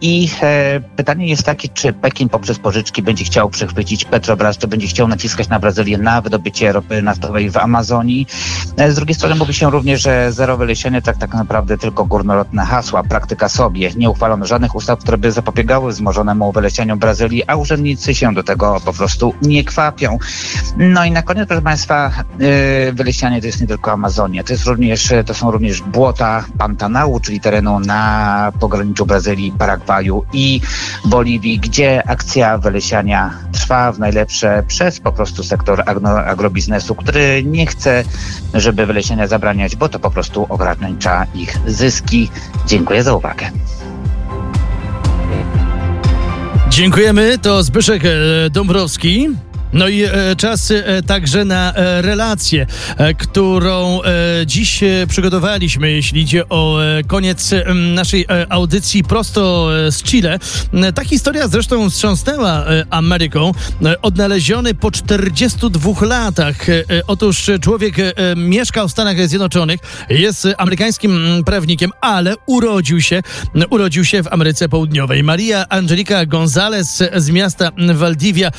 I 0.00 0.28
pytanie 0.96 1.26
jest 1.26 1.42
takie, 1.42 1.68
czy 1.68 1.92
Pekin 1.92 2.28
poprzez 2.28 2.58
pożyczki 2.58 3.02
będzie 3.02 3.24
chciał 3.24 3.50
przechwycić 3.50 4.04
Petrobras, 4.04 4.58
czy 4.58 4.68
będzie 4.68 4.86
chciał 4.86 5.08
naciskać 5.08 5.48
na 5.48 5.58
Brazylię 5.58 5.98
na 5.98 6.20
wydobycie 6.20 6.72
ropy 6.72 7.02
naftowej 7.02 7.50
w 7.50 7.56
Amazonii. 7.56 8.26
Z 8.88 8.94
drugiej 8.94 9.14
strony 9.14 9.34
mówi 9.34 9.53
się 9.54 9.70
również, 9.70 10.02
że 10.02 10.32
zerowe 10.32 10.64
lesienie 10.64 11.02
tak, 11.02 11.16
tak 11.16 11.34
naprawdę 11.34 11.78
tylko 11.78 12.04
górnolotne 12.04 12.64
hasła, 12.64 13.02
praktyka 13.02 13.48
sobie. 13.48 13.90
Nie 13.96 14.10
uchwalono 14.10 14.46
żadnych 14.46 14.74
ustaw, 14.74 14.98
które 14.98 15.18
by 15.18 15.32
zapobiegały 15.32 15.92
wzmożonemu 15.92 16.52
wylesianiu 16.52 16.96
Brazylii, 16.96 17.42
a 17.46 17.56
urzędnicy 17.56 18.14
się 18.14 18.34
do 18.34 18.42
tego 18.42 18.80
po 18.84 18.92
prostu 18.92 19.34
nie 19.42 19.64
kwapią. 19.64 20.18
No 20.76 21.04
i 21.04 21.10
na 21.10 21.22
koniec, 21.22 21.48
proszę 21.48 21.62
Państwa, 21.62 22.10
yy, 22.38 22.92
wylesianie 22.92 23.40
to 23.40 23.46
jest 23.46 23.60
nie 23.60 23.66
tylko 23.66 23.92
Amazonia, 23.92 24.44
to, 24.44 24.52
jest 24.52 24.66
również, 24.66 25.12
to 25.26 25.34
są 25.34 25.50
również 25.50 25.82
błota 25.82 26.44
Pantanału, 26.58 27.20
czyli 27.20 27.40
terenu 27.40 27.80
na 27.80 28.52
pograniczu 28.60 29.06
Brazylii, 29.06 29.52
Paragwaju 29.58 30.24
i 30.32 30.60
Boliwii, 31.04 31.58
gdzie 31.58 32.08
akcja 32.08 32.58
wylesiania 32.58 33.30
trwa 33.52 33.92
w 33.92 33.98
najlepsze 33.98 34.62
przez 34.66 35.00
po 35.00 35.12
prostu 35.12 35.42
sektor 35.42 35.82
agro, 35.86 36.26
agrobiznesu, 36.26 36.94
który 36.94 37.42
nie 37.44 37.66
chce, 37.66 38.04
żeby 38.54 38.86
wylesiania 38.86 39.26
zabrać 39.26 39.43
zabraniać, 39.44 39.76
bo 39.76 39.88
to 39.88 39.98
po 39.98 40.10
prostu 40.10 40.46
ogranicza 40.48 41.26
ich 41.34 41.58
zyski. 41.66 42.30
Dziękuję 42.66 43.02
za 43.02 43.14
uwagę. 43.14 43.50
Dziękujemy. 46.68 47.38
To 47.38 47.62
Zbyszek 47.62 48.02
e, 48.04 48.08
Dąbrowski. 48.50 49.28
No 49.74 49.88
i 49.88 50.02
e, 50.02 50.10
czas 50.36 50.70
e, 50.70 51.02
także 51.02 51.44
na 51.44 51.74
e, 51.74 52.02
relację, 52.02 52.66
którą 53.18 54.00
dziś 54.46 54.80
przygotowaliśmy, 55.08 55.90
jeśli 55.90 56.20
idzie 56.20 56.48
o 56.48 56.78
koniec 57.06 57.50
naszej 57.74 58.26
audycji 58.48 59.04
prosto 59.04 59.68
z 59.90 60.02
Chile. 60.02 60.38
Ta 60.94 61.04
historia 61.04 61.48
zresztą 61.48 61.90
wstrząsnęła 61.90 62.64
Ameryką. 62.90 63.52
Odnaleziony 64.02 64.74
po 64.74 64.90
42 64.90 66.06
latach. 66.06 66.56
Otóż 67.06 67.50
człowiek 67.60 67.96
mieszkał 68.36 68.88
w 68.88 68.92
Stanach 68.92 69.28
Zjednoczonych, 69.28 69.80
jest 70.08 70.48
amerykańskim 70.58 71.42
prawnikiem, 71.46 71.90
ale 72.00 72.34
urodził 72.46 73.00
się, 73.00 73.22
urodził 73.70 74.04
się 74.04 74.22
w 74.22 74.32
Ameryce 74.32 74.68
Południowej. 74.68 75.22
Maria 75.22 75.68
Angelika 75.68 76.26
Gonzalez 76.26 77.02
z 77.16 77.30
miasta 77.30 77.70
Valdivia 77.94 78.50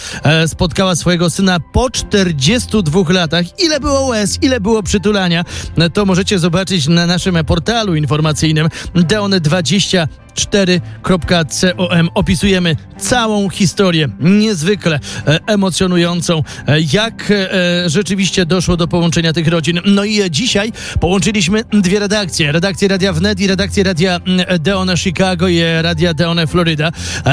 spotkała 0.48 0.96
swojego 1.06 1.30
syna 1.30 1.60
po 1.60 1.90
42 1.90 3.14
latach. 3.14 3.60
Ile 3.60 3.80
było 3.80 4.06
łez, 4.06 4.40
ile 4.42 4.60
było 4.60 4.84
przytulania, 4.84 5.46
to 5.94 6.06
możecie 6.06 6.40
zobaczyć 6.40 6.88
na 6.88 7.06
naszym 7.06 7.46
portalu 7.46 7.96
informacyjnym 7.96 8.70
Deon20 8.96 10.08
4.com 10.36 12.10
opisujemy 12.14 12.76
całą 12.98 13.50
historię, 13.50 14.08
niezwykle 14.20 15.00
e, 15.28 15.40
emocjonującą, 15.48 16.44
e, 16.68 16.82
jak 16.94 17.32
e, 17.32 17.90
rzeczywiście 17.90 18.46
doszło 18.46 18.78
do 18.78 18.88
połączenia 18.88 19.34
tych 19.34 19.48
rodzin. 19.48 19.80
No 19.86 20.04
i 20.04 20.32
dzisiaj 20.32 20.72
połączyliśmy 21.00 21.64
dwie 21.74 22.00
redakcje, 22.00 22.52
redakcję 22.52 22.88
Radia 22.88 23.14
Wnet 23.14 23.40
i 23.40 23.48
redakcję 23.48 23.84
Radia 23.84 24.20
Deona 24.60 24.98
Chicago 24.98 25.48
i 25.48 25.60
Radia 25.82 26.14
Deona 26.14 26.48
Florida. 26.48 26.92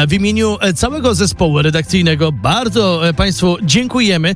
W 0.08 0.12
imieniu 0.12 0.56
całego 0.74 1.14
zespołu 1.14 1.62
redakcyjnego 1.62 2.32
bardzo 2.32 3.02
Państwu 3.16 3.56
dziękujemy. 3.62 4.34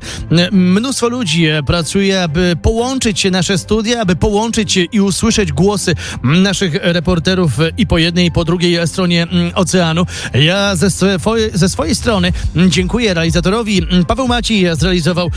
Mnóstwo 0.51 1.09
ludzi 1.09 1.47
pracuje, 1.65 2.23
aby 2.23 2.55
połączyć 2.61 3.31
nasze 3.31 3.57
studia, 3.57 4.01
aby 4.01 4.15
połączyć 4.15 4.79
i 4.91 5.01
usłyszeć 5.01 5.51
głosy 5.51 5.95
naszych 6.23 6.73
reporterów 6.81 7.51
i 7.77 7.87
po 7.87 7.97
jednej, 7.97 8.25
i 8.25 8.31
po 8.31 8.45
drugiej 8.45 8.56
drugiej 8.57 8.87
stronie 8.87 9.23
mm, 9.23 9.51
oceanu. 9.55 10.05
Ja 10.33 10.75
ze, 10.75 10.89
swojej, 10.91 11.51
ze 11.53 11.69
swojej 11.69 11.95
strony 11.95 12.33
mm, 12.55 12.71
dziękuję 12.71 13.13
realizatorowi. 13.13 13.83
Mm, 13.83 14.05
Paweł 14.05 14.27
Maciej 14.27 14.65
zrealizował 14.75 15.31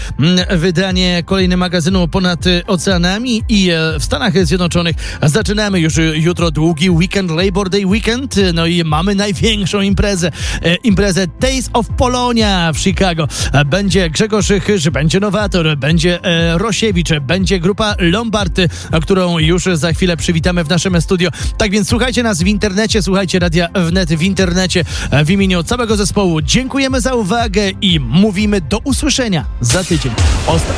wydanie 0.51 1.23
kolejne 1.27 1.57
magazynu 1.57 2.09
ponad 2.09 2.47
y, 2.47 2.63
oceanami 2.67 3.43
i 3.49 3.71
e, 3.71 3.99
w 3.99 4.05
Stanach 4.05 4.47
Zjednoczonych 4.47 4.97
zaczynamy 5.23 5.81
już 5.81 5.99
y, 5.99 6.13
jutro 6.17 6.51
długi 6.51 6.91
weekend, 6.91 7.31
Labor 7.31 7.71
Day 7.71 7.87
weekend, 7.87 8.37
y, 8.37 8.53
no 8.53 8.67
i 8.67 8.85
mamy 8.85 9.15
największą 9.15 9.81
imprezę, 9.81 10.31
e, 10.63 10.75
imprezę 10.75 11.27
Days 11.41 11.71
of 11.73 11.87
Polonia 11.97 12.73
w 12.73 12.79
Chicago. 12.79 13.29
Będzie 13.67 14.11
Grzegorz 14.11 14.49
Chyż, 14.67 14.91
będzie 14.91 15.21
Nowator, 15.21 15.77
będzie 15.77 16.25
e, 16.25 16.59
Rosiewicz, 16.59 17.09
będzie 17.21 17.61
grupa 17.61 17.95
Lombard, 17.99 18.61
którą 19.03 19.39
już 19.39 19.65
za 19.65 19.93
chwilę 19.93 20.17
przywitamy 20.17 20.65
w 20.65 20.69
naszym 20.69 21.01
studio. 21.01 21.31
Tak 21.59 21.71
więc 21.71 21.89
słuchajcie 21.89 22.23
nas 22.23 22.43
w 22.43 22.47
internecie, 22.47 23.03
słuchajcie 23.11 23.39
Radia 23.39 23.69
Wnet 23.75 24.09
w 24.15 24.23
internecie 24.23 24.85
e, 25.11 25.25
w 25.25 25.31
imieniu 25.31 25.63
całego 25.63 25.97
zespołu. 25.97 26.43
Dziękujemy 26.43 27.01
za 27.01 27.15
uwagę 27.15 27.71
i 27.81 28.01
mówimy 28.01 28.61
do 28.61 28.79
usłyszenia 28.79 29.45
za 29.61 29.85
tydzień. 29.85 30.13
Osta- 30.47 30.73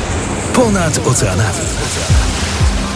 Ponad 0.55 1.07
oceanami. 1.07 1.59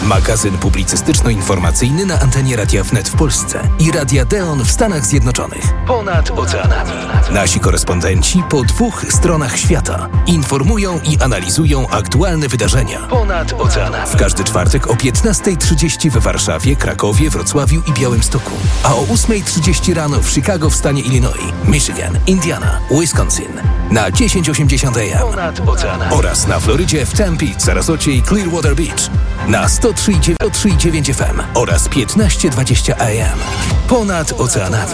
Magazyn 0.04 0.58
publicystyczno-informacyjny 0.58 2.06
na 2.06 2.20
antenie 2.20 2.56
Radia 2.56 2.84
Wnet 2.84 3.10
w 3.10 3.16
Polsce 3.16 3.70
i 3.80 3.92
Radia 3.92 4.26
Deon 4.26 4.64
w 4.66 4.72
Stanach 4.72 5.06
Zjednoczonych. 5.06 5.74
Ponad 5.88 6.32
oceanami. 6.32 6.92
Nasi 7.32 7.60
korespondenci 7.60 8.44
po 8.50 8.64
dwóch 8.64 9.06
stronach 9.10 9.58
świata 9.58 10.10
informują 10.28 11.00
i 11.04 11.18
analizują 11.24 11.90
aktualne 11.90 12.48
wydarzenia. 12.48 13.00
Ponad 13.00 13.54
oceanami. 13.54 14.10
W 14.10 14.16
każdy 14.16 14.44
czwartek 14.44 14.88
o 14.88 14.94
15.30 14.94 16.10
we 16.10 16.20
Warszawie, 16.20 16.76
Krakowie, 16.76 17.30
Wrocławiu 17.30 17.82
i 17.88 17.92
Białymstoku. 17.94 18.52
A 18.84 18.96
o 18.96 19.02
8.30 19.04 19.94
rano 19.94 20.20
w 20.22 20.30
Chicago 20.30 20.70
w 20.70 20.76
stanie 20.76 21.02
Illinois, 21.02 21.54
Michigan, 21.66 22.20
Indiana, 22.28 22.80
Wisconsin. 23.00 23.62
Na 23.92 24.12
1080 24.12 24.98
AM. 24.98 25.20
Ponad 25.20 25.60
oceanami. 25.68 26.16
Oraz 26.16 26.48
na 26.48 26.60
Florydzie 26.60 27.06
w 27.06 27.14
Tempe, 27.14 27.46
Sarasocie 27.58 28.12
i 28.12 28.22
Clearwater 28.22 28.76
Beach. 28.76 29.10
Na 29.48 29.70
103,9 29.88 31.14
FM 31.14 31.42
oraz 31.56 31.88
1520 31.88 32.94
AM. 33.00 33.40
Ponad 33.88 34.34
oceanami. 34.38 34.94